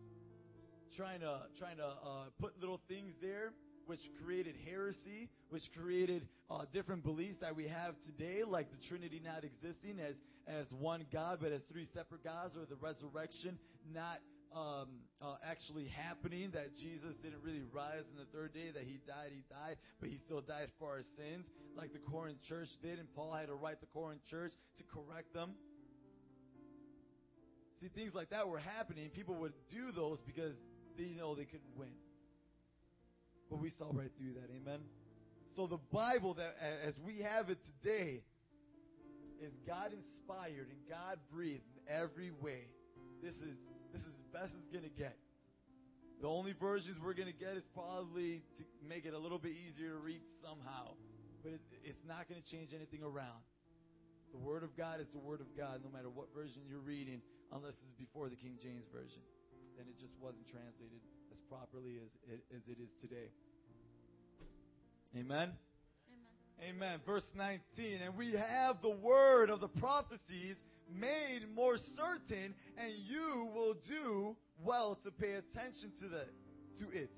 trying 0.96 1.20
to 1.20 1.44
trying 1.60 1.76
to 1.76 1.84
uh, 1.84 2.32
put 2.40 2.58
little 2.58 2.80
things 2.88 3.12
there, 3.20 3.52
which 3.84 4.00
created 4.24 4.56
heresy, 4.64 5.28
which 5.50 5.68
created 5.76 6.26
uh, 6.48 6.64
different 6.72 7.04
beliefs 7.04 7.36
that 7.44 7.54
we 7.54 7.68
have 7.68 8.00
today, 8.00 8.44
like 8.48 8.70
the 8.70 8.80
Trinity 8.88 9.20
not 9.22 9.44
existing 9.44 10.00
as 10.00 10.16
as 10.48 10.64
one 10.72 11.04
God, 11.12 11.36
but 11.42 11.52
as 11.52 11.60
three 11.70 11.86
separate 11.92 12.24
gods, 12.24 12.56
or 12.56 12.64
the 12.64 12.80
resurrection 12.80 13.58
not 13.92 14.24
um, 14.56 14.88
uh, 15.20 15.36
actually 15.44 15.86
happening, 15.86 16.50
that 16.52 16.74
Jesus 16.80 17.14
didn't 17.22 17.42
really 17.44 17.62
rise 17.72 18.04
in 18.10 18.16
the 18.16 18.24
third 18.32 18.54
day, 18.54 18.70
that 18.72 18.84
he 18.84 18.98
died, 19.06 19.30
he 19.30 19.44
died, 19.50 19.76
but 20.00 20.08
he 20.08 20.16
still 20.24 20.40
died 20.40 20.70
for 20.78 20.88
our 20.88 21.02
sins, 21.16 21.44
like 21.76 21.92
the 21.92 21.98
Corinth 21.98 22.38
church 22.48 22.68
did, 22.80 22.98
and 22.98 23.12
Paul 23.14 23.34
had 23.34 23.48
to 23.48 23.54
write 23.54 23.80
the 23.80 23.86
Corinth 23.92 24.22
church 24.30 24.52
to 24.78 24.84
correct 24.84 25.34
them. 25.34 25.52
See, 27.80 27.88
things 27.88 28.14
like 28.14 28.30
that 28.30 28.48
were 28.48 28.58
happening. 28.58 29.10
People 29.10 29.34
would 29.34 29.52
do 29.70 29.92
those 29.94 30.18
because 30.24 30.54
they 30.96 31.12
know 31.12 31.34
they 31.34 31.44
couldn't 31.44 31.76
win. 31.76 31.92
But 33.50 33.60
we 33.60 33.70
saw 33.78 33.90
right 33.92 34.10
through 34.16 34.32
that, 34.40 34.48
amen? 34.50 34.80
So 35.54 35.66
the 35.66 35.80
Bible, 35.92 36.34
that 36.34 36.56
as 36.86 36.94
we 37.04 37.20
have 37.20 37.50
it 37.50 37.58
today, 37.82 38.22
is 39.42 39.52
God 39.66 39.92
inspired 39.92 40.68
and 40.70 40.78
God 40.88 41.18
breathed 41.30 41.64
in 41.76 41.94
every 41.94 42.30
way. 42.30 42.64
This 43.22 43.34
is 43.34 43.58
best 44.32 44.54
it's 44.56 44.70
gonna 44.72 44.92
get. 44.92 45.16
The 46.20 46.28
only 46.28 46.54
versions 46.56 46.96
we're 47.02 47.14
gonna 47.14 47.36
get 47.36 47.56
is 47.56 47.66
probably 47.74 48.42
to 48.56 48.62
make 48.88 49.04
it 49.04 49.12
a 49.12 49.18
little 49.18 49.38
bit 49.38 49.52
easier 49.52 49.92
to 49.94 50.00
read 50.00 50.22
somehow, 50.40 50.96
but 51.42 51.52
it, 51.52 51.60
it's 51.84 52.04
not 52.06 52.28
gonna 52.28 52.46
change 52.46 52.72
anything 52.72 53.02
around. 53.02 53.44
The 54.32 54.38
Word 54.38 54.64
of 54.64 54.76
God 54.76 55.00
is 55.00 55.06
the 55.12 55.22
Word 55.22 55.40
of 55.40 55.48
God, 55.56 55.80
no 55.84 55.90
matter 55.90 56.10
what 56.10 56.28
version 56.34 56.62
you're 56.68 56.84
reading, 56.84 57.22
unless 57.52 57.74
it's 57.80 57.96
before 57.98 58.28
the 58.28 58.36
King 58.36 58.58
James 58.62 58.84
version. 58.92 59.22
Then 59.76 59.86
it 59.88 60.00
just 60.00 60.16
wasn't 60.20 60.48
translated 60.48 61.00
as 61.32 61.38
properly 61.48 62.00
as 62.00 62.10
it, 62.32 62.40
as 62.54 62.62
it 62.68 62.80
is 62.80 62.90
today. 63.00 63.28
Amen. 65.14 65.52
Amen. 66.60 66.76
Amen. 66.76 67.00
Verse 67.06 67.24
19. 67.36 68.02
And 68.02 68.16
we 68.16 68.32
have 68.32 68.80
the 68.82 68.90
word 68.90 69.50
of 69.50 69.60
the 69.60 69.68
prophecies 69.68 70.56
made 70.92 71.40
more 71.54 71.76
certain, 71.96 72.54
and 72.76 72.92
you 73.08 73.50
will 73.54 73.74
do 73.88 74.36
well 74.64 74.98
to 75.04 75.10
pay 75.10 75.32
attention 75.32 75.92
to 76.00 76.08
the 76.08 76.24
to 76.78 76.90
it. 76.90 77.10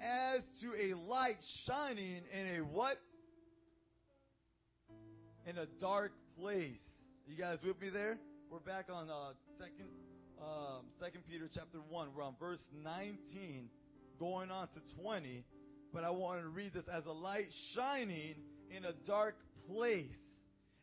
As 0.00 0.40
to 0.62 0.72
a 0.74 0.96
light 0.96 1.36
shining 1.66 2.22
in 2.32 2.56
a 2.56 2.64
what? 2.64 2.96
In 5.46 5.58
a 5.58 5.66
dark 5.80 6.12
place. 6.38 6.80
You 7.26 7.36
guys 7.36 7.58
with 7.64 7.80
me 7.80 7.90
there? 7.90 8.18
We're 8.50 8.60
back 8.60 8.86
on 8.90 9.08
uh, 9.10 9.32
second 9.58 9.88
um, 10.40 10.86
Second 10.98 11.22
Peter 11.30 11.50
chapter 11.52 11.78
one. 11.88 12.08
We're 12.16 12.22
on 12.22 12.34
verse 12.40 12.60
19, 12.82 13.68
going 14.18 14.50
on 14.50 14.68
to 14.68 15.02
20. 15.02 15.44
But 15.92 16.04
I 16.04 16.10
wanted 16.10 16.42
to 16.42 16.48
read 16.48 16.72
this 16.72 16.84
as 16.92 17.04
a 17.04 17.12
light 17.12 17.48
shining 17.74 18.36
in 18.74 18.84
a 18.84 18.92
dark 19.06 19.36
place 19.68 20.06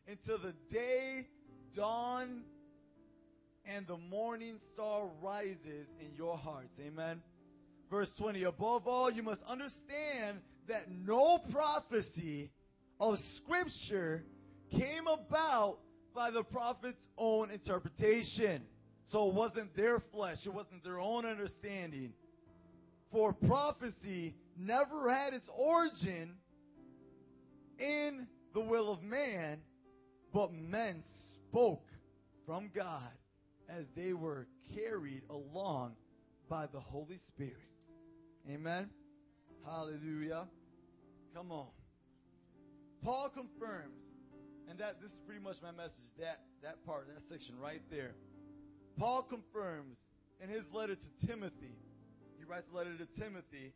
until 0.06 0.38
the 0.38 0.54
day 0.70 1.26
dawn 1.74 2.42
and 3.64 3.86
the 3.86 3.96
morning 3.96 4.58
star 4.72 5.08
rises 5.22 5.86
in 6.00 6.14
your 6.16 6.36
hearts. 6.36 6.72
Amen. 6.80 7.20
Verse 7.90 8.10
20 8.18 8.44
Above 8.44 8.86
all, 8.86 9.10
you 9.10 9.22
must 9.22 9.40
understand 9.46 10.38
that 10.68 10.90
no 10.90 11.38
prophecy 11.50 12.50
of 13.00 13.16
Scripture 13.36 14.24
came 14.70 15.06
about 15.06 15.78
by 16.14 16.30
the 16.30 16.42
prophet's 16.42 17.06
own 17.16 17.50
interpretation. 17.50 18.62
So 19.10 19.28
it 19.28 19.34
wasn't 19.34 19.74
their 19.76 20.02
flesh, 20.12 20.38
it 20.44 20.52
wasn't 20.52 20.84
their 20.84 21.00
own 21.00 21.24
understanding. 21.24 22.12
For 23.10 23.32
prophecy 23.32 24.34
never 24.58 25.10
had 25.10 25.32
its 25.32 25.48
origin 25.56 26.34
in 27.78 28.26
the 28.52 28.60
will 28.60 28.92
of 28.92 29.02
man, 29.02 29.60
but 30.32 30.52
men 30.52 31.02
spoke 31.50 31.86
from 32.46 32.70
God 32.74 33.12
as 33.68 33.84
they 33.96 34.12
were 34.12 34.46
carried 34.74 35.22
along 35.30 35.94
by 36.48 36.66
the 36.66 36.80
Holy 36.80 37.18
Spirit. 37.28 37.68
Amen. 38.50 38.88
Hallelujah. 39.64 40.46
Come 41.34 41.52
on. 41.52 41.68
Paul 43.02 43.28
confirms, 43.28 44.00
and 44.68 44.78
that 44.78 45.00
this 45.00 45.10
is 45.10 45.18
pretty 45.26 45.42
much 45.42 45.56
my 45.62 45.70
message, 45.70 46.08
that, 46.18 46.40
that 46.62 46.84
part, 46.84 47.06
that 47.08 47.22
section 47.30 47.58
right 47.58 47.82
there. 47.90 48.14
Paul 48.98 49.22
confirms 49.22 49.96
in 50.42 50.48
his 50.48 50.64
letter 50.72 50.96
to 50.96 51.26
Timothy. 51.26 51.76
He 52.38 52.44
writes 52.44 52.66
a 52.72 52.76
letter 52.76 52.96
to 52.98 53.20
Timothy, 53.20 53.72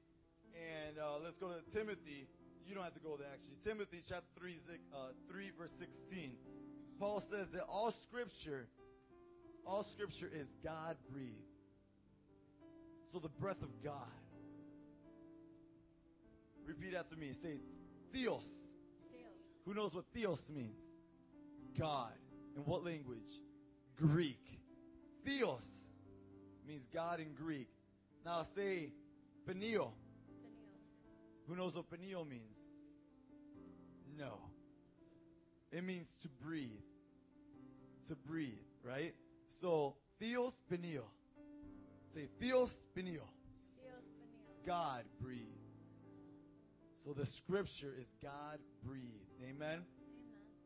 and 0.53 0.99
uh, 0.99 1.19
let's 1.23 1.37
go 1.37 1.49
to 1.49 1.77
Timothy. 1.77 2.27
You 2.67 2.75
don't 2.75 2.85
have 2.85 2.95
to 2.95 3.01
go 3.01 3.17
there 3.17 3.29
actually. 3.33 3.57
Timothy 3.65 4.03
chapter 4.09 4.27
3, 4.39 4.57
uh, 4.95 4.97
3 5.31 5.51
verse 5.59 5.73
16. 5.79 6.33
Paul 7.03 7.21
says 7.33 7.49
that 7.53 7.65
all 7.69 7.93
scripture, 8.05 8.69
all 9.67 9.85
scripture 9.93 10.31
is 10.33 10.47
God 10.63 10.95
breathed. 11.11 11.35
So 13.13 13.19
the 13.19 13.29
breath 13.29 13.61
of 13.61 13.71
God. 13.83 14.07
Repeat 16.65 16.95
after 16.95 17.17
me. 17.17 17.33
Say 17.43 17.59
theos. 18.13 18.45
Deus. 18.45 18.45
Who 19.67 19.75
knows 19.75 19.93
what 19.93 20.05
theos 20.15 20.39
means? 20.55 20.79
God. 21.77 22.13
In 22.55 22.63
what 22.67 22.85
language? 22.85 23.19
Greek. 23.97 24.39
Theos 25.27 25.65
means 26.69 26.85
God 26.95 27.19
in 27.19 27.35
Greek. 27.35 27.69
Now 28.25 28.47
say 28.55 28.93
Peniel. 29.45 29.93
Who 31.49 31.57
knows 31.57 31.75
what 31.75 31.91
Peniel 31.91 32.25
means? 32.25 32.57
No. 34.17 34.39
It 35.73 35.83
means 35.83 36.07
to 36.23 36.29
breathe. 36.47 36.71
To 38.13 38.19
breathe, 38.29 38.53
right? 38.85 39.15
So, 39.63 39.95
Theos 40.21 40.53
Peniel. 40.69 41.09
Say 42.15 42.29
Theos 42.39 42.69
Peniel. 42.95 43.25
God 44.67 45.05
breathed. 45.19 45.49
So 47.07 47.15
the 47.15 47.25
scripture 47.39 47.95
is 47.99 48.05
God 48.23 48.59
breathed. 48.85 49.33
Amen? 49.49 49.81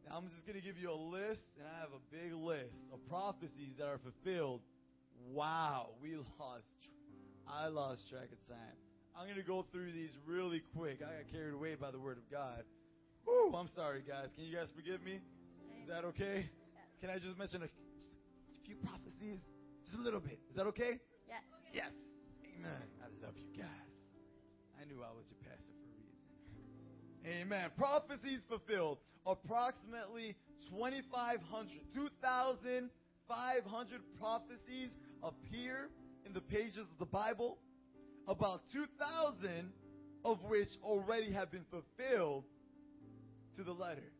Now 0.08 0.16
I'm 0.16 0.26
just 0.34 0.44
going 0.44 0.58
to 0.58 0.66
give 0.66 0.76
you 0.76 0.90
a 0.90 0.98
list, 0.98 1.46
and 1.56 1.68
I 1.70 1.78
have 1.78 1.90
a 1.94 2.02
big 2.10 2.34
list 2.34 2.82
of 2.92 2.98
prophecies 3.08 3.78
that 3.78 3.86
are 3.86 4.00
fulfilled. 4.02 4.62
Wow, 5.30 5.90
we 6.02 6.16
lost. 6.16 6.64
I 7.46 7.68
lost 7.68 8.10
track 8.10 8.26
of 8.32 8.48
time. 8.48 8.74
I'm 9.16 9.26
going 9.26 9.38
to 9.38 9.46
go 9.46 9.64
through 9.70 9.92
these 9.92 10.10
really 10.26 10.64
quick. 10.74 10.98
I 10.98 11.22
got 11.22 11.30
carried 11.30 11.54
away 11.54 11.76
by 11.76 11.92
the 11.92 12.00
word 12.00 12.18
of 12.18 12.28
God. 12.28 12.64
Woo, 13.24 13.54
I'm 13.54 13.68
sorry, 13.76 14.02
guys. 14.02 14.30
Can 14.34 14.46
you 14.46 14.56
guys 14.56 14.66
forgive 14.74 15.00
me? 15.04 15.20
Is 15.82 15.88
that 15.88 16.04
okay? 16.06 16.50
Can 17.00 17.10
I 17.10 17.18
just 17.18 17.36
mention 17.38 17.62
a, 17.62 17.66
a 17.66 17.68
few 18.64 18.76
prophecies? 18.76 19.40
Just 19.84 19.98
a 19.98 20.02
little 20.02 20.20
bit. 20.20 20.38
Is 20.50 20.56
that 20.56 20.66
okay? 20.66 20.98
Yes. 21.28 21.42
Yes. 21.72 21.90
Amen. 22.58 22.82
I 23.02 23.06
love 23.24 23.34
you 23.36 23.48
guys. 23.56 23.68
I 24.80 24.84
knew 24.84 25.02
I 25.02 25.12
was 25.12 25.26
your 25.30 25.38
pastor 25.44 25.72
for 25.76 25.86
a 25.86 25.92
reason. 26.00 27.42
Amen. 27.42 27.70
Prophecies 27.76 28.40
fulfilled. 28.48 28.98
Approximately 29.26 30.36
2,500, 30.70 31.68
2,500 31.94 34.00
prophecies 34.18 34.90
appear 35.22 35.90
in 36.24 36.32
the 36.32 36.40
pages 36.40 36.78
of 36.78 36.98
the 36.98 37.06
Bible. 37.06 37.58
About 38.28 38.62
2,000 38.72 39.72
of 40.24 40.42
which 40.44 40.68
already 40.82 41.30
have 41.32 41.50
been 41.50 41.64
fulfilled 41.70 42.44
to 43.56 43.62
the 43.62 43.72
letter. 43.72 44.12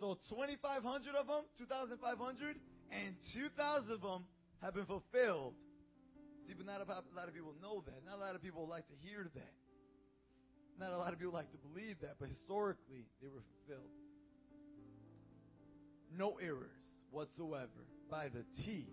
So 0.00 0.18
2,500 0.28 1.14
of 1.14 1.26
them, 1.26 1.44
2,500, 1.58 2.56
and 2.90 3.14
2,000 3.34 3.92
of 3.92 4.00
them 4.00 4.24
have 4.60 4.74
been 4.74 4.86
fulfilled. 4.86 5.54
See, 6.46 6.54
but 6.54 6.66
not 6.66 6.80
a 6.80 7.16
lot 7.16 7.28
of 7.28 7.34
people 7.34 7.54
know 7.62 7.82
that. 7.86 8.04
Not 8.04 8.16
a 8.16 8.20
lot 8.20 8.34
of 8.34 8.42
people 8.42 8.66
like 8.68 8.86
to 8.88 8.94
hear 9.00 9.28
that. 9.34 9.54
Not 10.78 10.92
a 10.92 10.98
lot 10.98 11.12
of 11.12 11.18
people 11.18 11.34
like 11.34 11.50
to 11.52 11.58
believe 11.58 11.96
that, 12.00 12.16
but 12.18 12.28
historically, 12.28 13.06
they 13.20 13.28
were 13.28 13.42
fulfilled. 13.66 13.90
No 16.16 16.38
errors 16.42 16.82
whatsoever 17.10 17.86
by 18.10 18.28
the 18.28 18.44
T. 18.62 18.86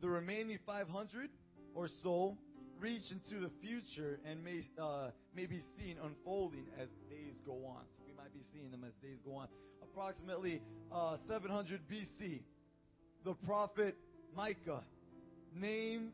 The 0.00 0.08
remaining 0.08 0.58
500 0.66 1.30
or 1.74 1.88
so 2.02 2.36
reach 2.78 3.12
into 3.12 3.40
the 3.40 3.50
future 3.62 4.18
and 4.26 4.42
may, 4.44 4.66
uh, 4.80 5.10
may 5.34 5.46
be 5.46 5.60
seen 5.78 5.96
unfolding 6.02 6.66
as 6.78 6.88
days 7.08 7.34
go 7.46 7.64
on. 7.64 7.84
So 7.96 8.01
might 8.32 8.40
be 8.40 8.46
seeing 8.52 8.70
them 8.70 8.84
as 8.84 8.92
days 9.02 9.18
go 9.24 9.34
on. 9.34 9.48
Approximately 9.82 10.62
uh, 10.90 11.16
700 11.28 11.80
BC, 11.90 12.40
the 13.24 13.34
prophet 13.46 13.96
Micah 14.36 14.82
named 15.54 16.12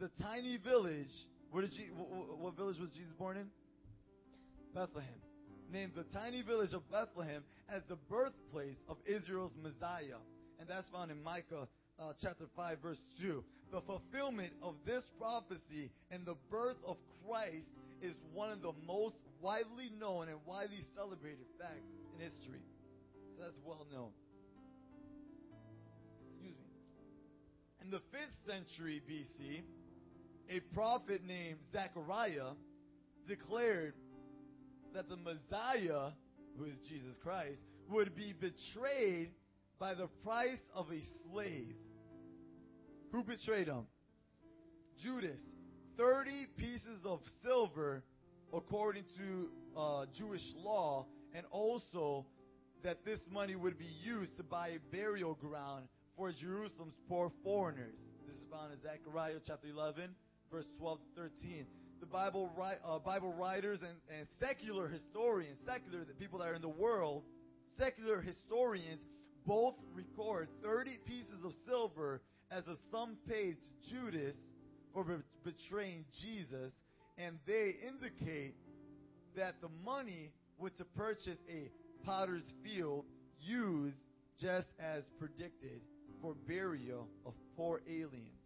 the 0.00 0.10
tiny 0.22 0.58
village. 0.58 1.08
Where 1.50 1.62
did 1.62 1.72
Je- 1.72 1.90
what, 1.96 2.38
what 2.38 2.56
village 2.56 2.78
was 2.78 2.90
Jesus 2.90 3.12
born 3.18 3.36
in? 3.36 3.46
Bethlehem. 4.74 5.08
Named 5.70 5.92
the 5.94 6.04
tiny 6.04 6.42
village 6.42 6.72
of 6.72 6.88
Bethlehem 6.90 7.42
as 7.68 7.82
the 7.88 7.96
birthplace 8.08 8.76
of 8.88 8.96
Israel's 9.06 9.52
Messiah. 9.62 10.20
And 10.60 10.68
that's 10.68 10.86
found 10.88 11.10
in 11.10 11.22
Micah 11.22 11.68
uh, 12.00 12.12
chapter 12.22 12.44
5, 12.56 12.78
verse 12.80 13.00
2. 13.20 13.44
The 13.72 13.80
fulfillment 13.82 14.52
of 14.62 14.74
this 14.86 15.02
prophecy 15.18 15.90
and 16.10 16.24
the 16.24 16.36
birth 16.50 16.78
of 16.86 16.96
Christ 17.26 17.66
is 18.00 18.14
one 18.32 18.50
of 18.50 18.62
the 18.62 18.72
most 18.86 19.16
widely 19.40 19.90
known 19.98 20.28
and 20.28 20.38
widely 20.46 20.84
celebrated 20.94 21.46
facts 21.58 21.90
in 22.14 22.22
history. 22.22 22.62
So 23.36 23.42
that's 23.42 23.58
well 23.64 23.86
known. 23.92 24.10
Excuse 26.32 26.56
me. 26.56 26.70
In 27.82 27.90
the 27.90 27.98
5th 27.98 28.46
century 28.46 29.02
BC, 29.08 29.62
a 30.50 30.60
prophet 30.74 31.22
named 31.26 31.58
Zechariah 31.72 32.52
declared 33.26 33.94
that 34.94 35.08
the 35.08 35.16
Messiah, 35.16 36.12
who 36.56 36.64
is 36.64 36.78
Jesus 36.88 37.16
Christ, 37.22 37.60
would 37.90 38.14
be 38.16 38.32
betrayed 38.32 39.30
by 39.78 39.94
the 39.94 40.08
price 40.24 40.60
of 40.74 40.86
a 40.90 41.00
slave. 41.30 41.76
Who 43.12 43.22
betrayed 43.22 43.68
him? 43.68 43.86
Judas. 45.02 45.40
30 45.96 46.46
pieces 46.56 47.00
of 47.04 47.20
silver, 47.42 48.02
according 48.52 49.04
to 49.16 49.50
uh, 49.76 50.06
Jewish 50.16 50.42
law, 50.56 51.06
and 51.34 51.44
also 51.50 52.26
that 52.82 53.04
this 53.04 53.20
money 53.30 53.56
would 53.56 53.78
be 53.78 53.90
used 54.02 54.36
to 54.36 54.42
buy 54.42 54.68
a 54.68 54.78
burial 54.92 55.34
ground 55.34 55.88
for 56.16 56.32
Jerusalem's 56.32 56.94
poor 57.08 57.30
foreigners. 57.42 57.94
This 58.26 58.36
is 58.36 58.46
found 58.50 58.72
in 58.72 58.78
Zechariah 58.80 59.40
chapter 59.46 59.68
11, 59.68 60.14
verse 60.50 60.66
12 60.78 60.98
to 61.16 61.22
13. 61.22 61.66
The 62.00 62.06
Bible, 62.06 62.50
uh, 62.84 62.98
Bible 63.00 63.32
writers 63.32 63.80
and, 63.80 63.96
and 64.16 64.28
secular 64.38 64.88
historians, 64.88 65.58
secular 65.66 66.04
the 66.04 66.14
people 66.14 66.38
that 66.38 66.48
are 66.48 66.54
in 66.54 66.62
the 66.62 66.68
world, 66.68 67.24
secular 67.76 68.20
historians 68.20 69.00
both 69.46 69.74
record 69.94 70.48
30 70.62 70.98
pieces 71.06 71.44
of 71.44 71.52
silver 71.66 72.20
as 72.50 72.64
a 72.66 72.76
sum 72.90 73.16
paid 73.28 73.56
to 73.56 73.94
Judas 73.94 74.36
for 74.92 75.04
be- 75.04 75.14
betraying 75.42 76.04
Jesus, 76.22 76.72
and 77.18 77.38
they 77.46 77.74
indicate 77.86 78.54
that 79.36 79.60
the 79.60 79.68
money 79.84 80.32
was 80.58 80.72
to 80.72 80.84
purchase 80.84 81.38
a 81.50 81.70
potter's 82.04 82.54
field 82.64 83.04
used 83.40 83.96
just 84.40 84.68
as 84.80 85.04
predicted 85.18 85.80
for 86.22 86.34
burial 86.46 87.08
of 87.26 87.34
poor 87.56 87.80
aliens, 87.88 88.42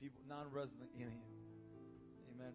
people, 0.00 0.20
non-resident 0.28 0.88
aliens. 0.96 1.40
Amen. 2.34 2.52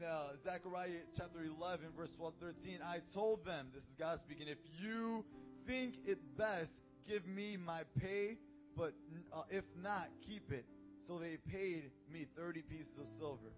Now, 0.00 0.28
Zechariah 0.44 1.04
chapter 1.16 1.40
11, 1.40 1.86
verse 1.96 2.10
12, 2.16 2.34
13, 2.40 2.78
I 2.84 2.98
told 3.14 3.44
them, 3.44 3.68
this 3.74 3.82
is 3.82 3.94
God 3.98 4.20
speaking, 4.24 4.48
if 4.48 4.58
you 4.80 5.24
think 5.66 5.94
it 6.06 6.18
best, 6.36 6.70
give 7.08 7.26
me 7.26 7.56
my 7.56 7.82
pay 8.00 8.36
but 8.76 8.94
uh, 9.32 9.42
if 9.50 9.64
not, 9.82 10.08
keep 10.26 10.50
it. 10.50 10.64
So 11.06 11.18
they 11.18 11.36
paid 11.50 11.90
me 12.12 12.26
30 12.36 12.62
pieces 12.62 12.92
of 12.98 13.06
silver. 13.18 13.52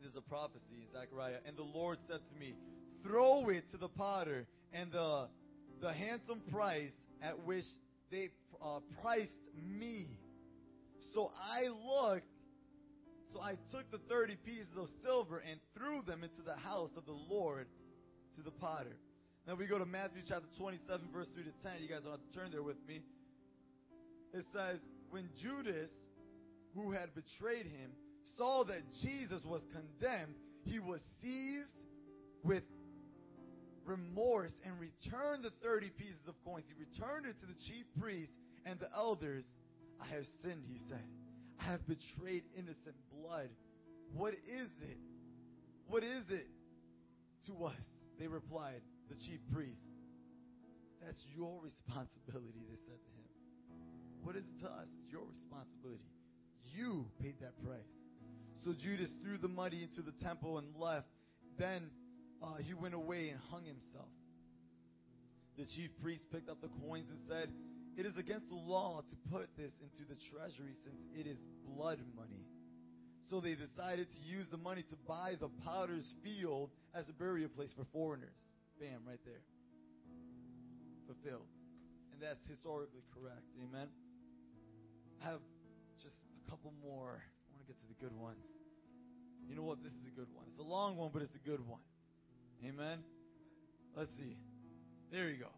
There's 0.00 0.16
a 0.16 0.28
prophecy 0.28 0.82
in 0.82 0.92
Zechariah. 0.92 1.38
And 1.46 1.56
the 1.56 1.62
Lord 1.62 1.98
said 2.08 2.20
to 2.32 2.40
me, 2.40 2.54
Throw 3.02 3.48
it 3.48 3.64
to 3.70 3.76
the 3.76 3.88
potter, 3.88 4.46
and 4.72 4.92
the, 4.92 5.28
the 5.80 5.92
handsome 5.92 6.40
price 6.52 6.92
at 7.22 7.44
which 7.46 7.64
they 8.10 8.28
uh, 8.62 8.80
priced 9.02 9.30
me. 9.56 10.06
So 11.14 11.30
I 11.36 11.68
looked, 11.68 12.26
so 13.32 13.40
I 13.40 13.56
took 13.72 13.90
the 13.90 13.98
30 14.08 14.36
pieces 14.44 14.76
of 14.76 14.88
silver 15.02 15.42
and 15.48 15.58
threw 15.76 16.02
them 16.02 16.22
into 16.22 16.42
the 16.42 16.56
house 16.56 16.90
of 16.96 17.06
the 17.06 17.16
Lord 17.34 17.66
to 18.36 18.42
the 18.42 18.50
potter. 18.50 18.96
Now 19.46 19.54
we 19.54 19.66
go 19.66 19.78
to 19.78 19.86
Matthew 19.86 20.22
chapter 20.28 20.46
27, 20.58 21.08
verse 21.12 21.28
3 21.34 21.44
to 21.44 21.50
10. 21.62 21.72
You 21.80 21.88
guys 21.88 22.02
don't 22.02 22.12
have 22.12 22.20
to 22.20 22.38
turn 22.38 22.50
there 22.50 22.62
with 22.62 22.76
me 22.86 23.00
it 24.32 24.44
says, 24.52 24.78
when 25.10 25.28
Judas, 25.40 25.90
who 26.74 26.92
had 26.92 27.10
betrayed 27.14 27.66
him, 27.66 27.90
saw 28.40 28.64
that 28.64 28.80
Jesus 29.02 29.44
was 29.44 29.60
condemned, 29.68 30.34
he 30.64 30.78
was 30.78 31.00
seized 31.20 31.68
with 32.42 32.62
remorse 33.84 34.52
and 34.64 34.72
returned 34.80 35.44
the 35.44 35.52
30 35.62 35.90
pieces 35.90 36.24
of 36.26 36.34
coins. 36.42 36.64
He 36.66 36.74
returned 36.80 37.26
it 37.26 37.38
to 37.40 37.46
the 37.46 37.58
chief 37.68 37.84
priests 38.00 38.32
and 38.64 38.80
the 38.80 38.88
elders. 38.96 39.44
I 40.00 40.06
have 40.14 40.24
sinned, 40.42 40.64
he 40.64 40.80
said. 40.88 41.04
I 41.60 41.64
have 41.64 41.86
betrayed 41.86 42.44
innocent 42.56 42.96
blood. 43.12 43.50
What 44.16 44.32
is 44.32 44.72
it? 44.88 44.98
What 45.88 46.02
is 46.02 46.24
it 46.30 46.48
to 47.46 47.64
us? 47.66 47.84
They 48.18 48.26
replied, 48.26 48.80
the 49.10 49.16
chief 49.16 49.40
priests. 49.52 49.84
That's 51.04 51.20
your 51.36 51.60
responsibility, 51.60 52.64
they 52.64 52.80
said 52.88 53.00
to 53.04 53.12
him. 53.20 53.28
What 54.22 54.36
is 54.36 54.44
it 54.44 54.64
to 54.64 54.68
us? 54.68 54.88
It's 54.96 55.12
your 55.12 55.28
responsibility. 55.28 56.08
You 56.72 57.04
paid 57.20 57.36
that 57.40 57.52
price. 57.64 57.99
So 58.64 58.72
Judas 58.72 59.10
threw 59.22 59.38
the 59.38 59.48
money 59.48 59.82
into 59.82 60.02
the 60.02 60.12
temple 60.22 60.58
and 60.58 60.68
left. 60.76 61.08
Then 61.58 61.90
uh, 62.42 62.56
he 62.60 62.74
went 62.74 62.94
away 62.94 63.30
and 63.30 63.40
hung 63.50 63.64
himself. 63.64 64.08
The 65.56 65.64
chief 65.64 65.90
priest 66.02 66.24
picked 66.32 66.48
up 66.48 66.60
the 66.60 66.70
coins 66.86 67.08
and 67.10 67.18
said, 67.28 67.48
It 67.96 68.06
is 68.06 68.16
against 68.16 68.48
the 68.48 68.56
law 68.56 69.02
to 69.08 69.16
put 69.30 69.48
this 69.56 69.72
into 69.80 70.08
the 70.08 70.16
treasury 70.32 70.74
since 70.84 71.00
it 71.14 71.26
is 71.26 71.38
blood 71.66 71.98
money. 72.16 72.44
So 73.30 73.40
they 73.40 73.54
decided 73.54 74.08
to 74.10 74.20
use 74.26 74.46
the 74.50 74.58
money 74.58 74.82
to 74.90 74.96
buy 75.06 75.36
the 75.40 75.48
potter's 75.64 76.08
field 76.24 76.70
as 76.94 77.08
a 77.08 77.12
burial 77.12 77.48
place 77.48 77.70
for 77.76 77.84
foreigners. 77.92 78.34
Bam, 78.80 79.04
right 79.06 79.20
there. 79.24 79.44
Fulfilled. 81.06 81.46
and 82.12 82.22
that's 82.22 82.40
historically 82.48 83.02
correct. 83.14 83.44
Amen. 83.62 83.88
I 85.22 85.30
have 85.30 85.40
just 86.02 86.16
a 86.46 86.50
couple 86.50 86.72
more. 86.82 87.22
Get 87.70 87.78
to 87.78 87.86
the 87.86 88.04
good 88.04 88.18
ones. 88.18 88.42
You 89.48 89.54
know 89.54 89.62
what? 89.62 89.80
This 89.80 89.92
is 89.92 90.04
a 90.04 90.18
good 90.18 90.26
one. 90.34 90.44
It's 90.50 90.58
a 90.58 90.68
long 90.68 90.96
one, 90.96 91.10
but 91.12 91.22
it's 91.22 91.36
a 91.36 91.48
good 91.48 91.64
one. 91.64 91.78
Amen. 92.66 92.98
Let's 93.96 94.10
see. 94.18 94.38
There 95.12 95.30
you 95.30 95.36
go. 95.36 95.52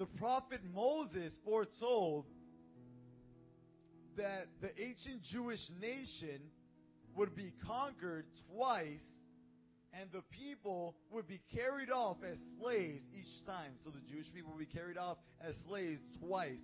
The 0.00 0.06
prophet 0.18 0.58
Moses 0.74 1.32
foretold 1.44 2.24
that 4.16 4.48
the 4.60 4.70
ancient 4.82 5.22
Jewish 5.30 5.60
nation 5.80 6.40
would 7.14 7.36
be 7.36 7.52
conquered 7.64 8.26
twice 8.52 8.98
and 9.92 10.10
the 10.10 10.22
people 10.36 10.96
would 11.12 11.28
be 11.28 11.40
carried 11.54 11.92
off 11.92 12.16
as 12.28 12.36
slaves 12.60 13.04
each 13.14 13.46
time. 13.46 13.74
So 13.84 13.90
the 13.90 14.02
Jewish 14.12 14.26
people 14.34 14.54
would 14.56 14.68
be 14.68 14.76
carried 14.76 14.98
off 14.98 15.18
as 15.40 15.54
slaves 15.68 16.00
twice. 16.18 16.58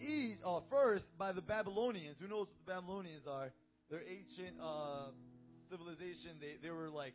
Each, 0.00 0.38
uh, 0.42 0.60
first 0.70 1.04
by 1.18 1.32
the 1.32 1.42
Babylonians. 1.42 2.16
Who 2.22 2.26
knows 2.26 2.46
what 2.46 2.56
the 2.64 2.72
Babylonians 2.72 3.26
are? 3.28 3.52
They're 3.90 4.02
ancient 4.02 4.56
uh, 4.62 5.10
civilization. 5.70 6.38
They, 6.40 6.56
they 6.62 6.70
were 6.70 6.90
like 6.90 7.14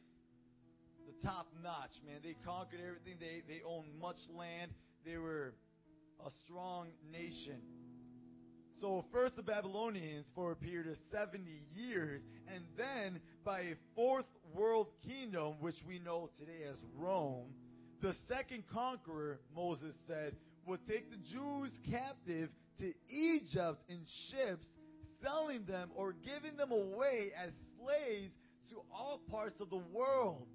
the 1.08 1.28
top 1.28 1.48
notch, 1.64 1.92
man. 2.06 2.20
They 2.24 2.36
conquered 2.46 2.80
everything. 2.80 3.18
They, 3.20 3.42
they 3.48 3.62
owned 3.66 3.90
much 4.00 4.18
land. 4.36 4.72
They 5.06 5.18
were 5.18 5.54
a 6.26 6.30
strong 6.46 6.88
nation. 7.12 7.62
So 8.82 9.04
first 9.12 9.36
the 9.36 9.44
Babylonians 9.44 10.28
for 10.36 10.52
a 10.52 10.56
period 10.56 10.88
of 10.88 10.98
70 11.12 11.44
years, 11.74 12.22
and 12.54 12.64
then 12.78 13.20
by 13.44 13.60
a 13.62 13.76
fourth 13.96 14.26
world 14.54 14.88
kingdom, 15.06 15.56
which 15.60 15.76
we 15.86 16.00
know 16.00 16.30
today 16.38 16.64
as 16.70 16.78
Rome, 16.96 17.48
the 18.02 18.14
second 18.30 18.64
conqueror, 18.74 19.42
Moses 19.54 19.94
said, 20.08 20.36
would 20.66 20.80
take 20.88 21.12
the 21.12 21.18
Jews 21.18 21.72
captive 21.92 22.50
to 22.80 22.94
Egypt 23.10 23.82
in 23.90 24.00
ships, 24.30 24.66
selling 25.24 25.66
them 25.66 25.90
or 25.96 26.14
giving 26.14 26.58
them 26.58 26.72
away 26.72 27.32
as 27.42 27.52
slaves 27.78 28.34
to 28.70 28.82
all 28.94 29.20
parts 29.30 29.60
of 29.62 29.70
the 29.70 29.82
world. 29.94 30.48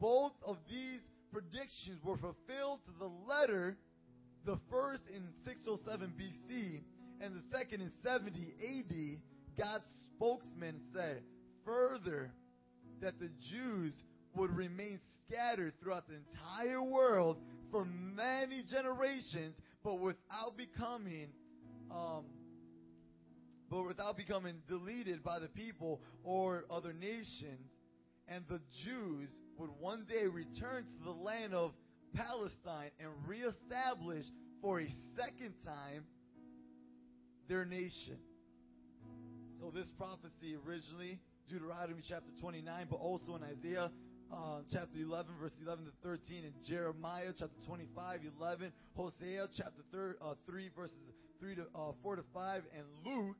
Both 0.00 0.32
of 0.44 0.56
these 0.68 1.00
predictions 1.32 2.02
were 2.04 2.16
fulfilled 2.16 2.80
to 2.86 2.92
the 2.98 3.10
letter, 3.28 3.76
the 4.44 4.58
first 4.70 5.02
in 5.14 5.22
607 5.44 6.12
BC 6.18 6.82
and 7.20 7.34
the 7.34 7.42
second 7.56 7.80
in 7.80 7.90
70 8.02 8.40
AD. 8.40 9.20
God's 9.56 9.84
spokesman 10.14 10.80
said 10.94 11.22
further 11.64 12.32
that 13.00 13.18
the 13.18 13.30
Jews 13.50 13.92
would 14.34 14.54
remain 14.56 14.98
scattered 15.26 15.74
throughout 15.80 16.04
the 16.08 16.14
entire 16.14 16.82
world 16.82 17.38
for 17.70 17.84
many 17.84 18.62
generations, 18.70 19.54
but 19.84 19.98
without 20.00 20.56
becoming 20.56 21.28
um, 21.90 22.24
but 23.72 23.86
without 23.86 24.18
becoming 24.18 24.60
deleted 24.68 25.24
by 25.24 25.38
the 25.38 25.48
people 25.48 26.02
or 26.22 26.66
other 26.70 26.92
nations. 26.92 27.70
And 28.28 28.44
the 28.46 28.60
Jews 28.84 29.30
would 29.56 29.70
one 29.80 30.04
day 30.06 30.26
return 30.26 30.84
to 30.84 31.04
the 31.04 31.10
land 31.10 31.54
of 31.54 31.72
Palestine 32.14 32.90
and 33.00 33.08
reestablish 33.26 34.26
for 34.60 34.80
a 34.80 34.86
second 35.16 35.54
time 35.64 36.04
their 37.48 37.64
nation. 37.64 38.18
So 39.58 39.72
this 39.74 39.90
prophecy 39.96 40.54
originally, 40.66 41.18
Deuteronomy 41.48 42.02
chapter 42.06 42.30
29, 42.42 42.88
but 42.90 42.96
also 42.96 43.36
in 43.36 43.42
Isaiah 43.42 43.90
uh, 44.30 44.60
chapter 44.70 44.98
11, 44.98 45.32
verse 45.40 45.52
11 45.62 45.86
to 45.86 45.92
13, 46.02 46.44
and 46.44 46.52
Jeremiah 46.68 47.32
chapter 47.38 47.56
25, 47.66 48.20
11, 48.38 48.72
Hosea 48.96 49.48
chapter 49.56 49.82
thir- 49.90 50.16
uh, 50.20 50.34
3, 50.46 50.68
verses 50.76 50.96
3 51.40 51.54
to 51.54 51.62
uh, 51.74 51.92
4 52.02 52.16
to 52.16 52.24
5, 52.34 52.62
and 52.76 52.84
Luke 53.04 53.36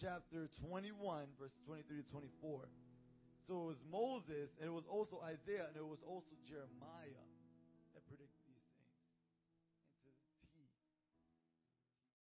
chapter 0.00 0.50
21, 0.66 1.26
verses 1.38 1.58
23 1.66 2.02
to 2.02 2.06
24. 2.10 2.68
So 3.46 3.52
it 3.54 3.66
was 3.76 3.82
Moses, 3.90 4.50
and 4.58 4.66
it 4.68 4.72
was 4.72 4.88
also 4.88 5.20
Isaiah, 5.20 5.68
and 5.68 5.76
it 5.76 5.86
was 5.86 6.00
also 6.06 6.32
Jeremiah 6.48 7.26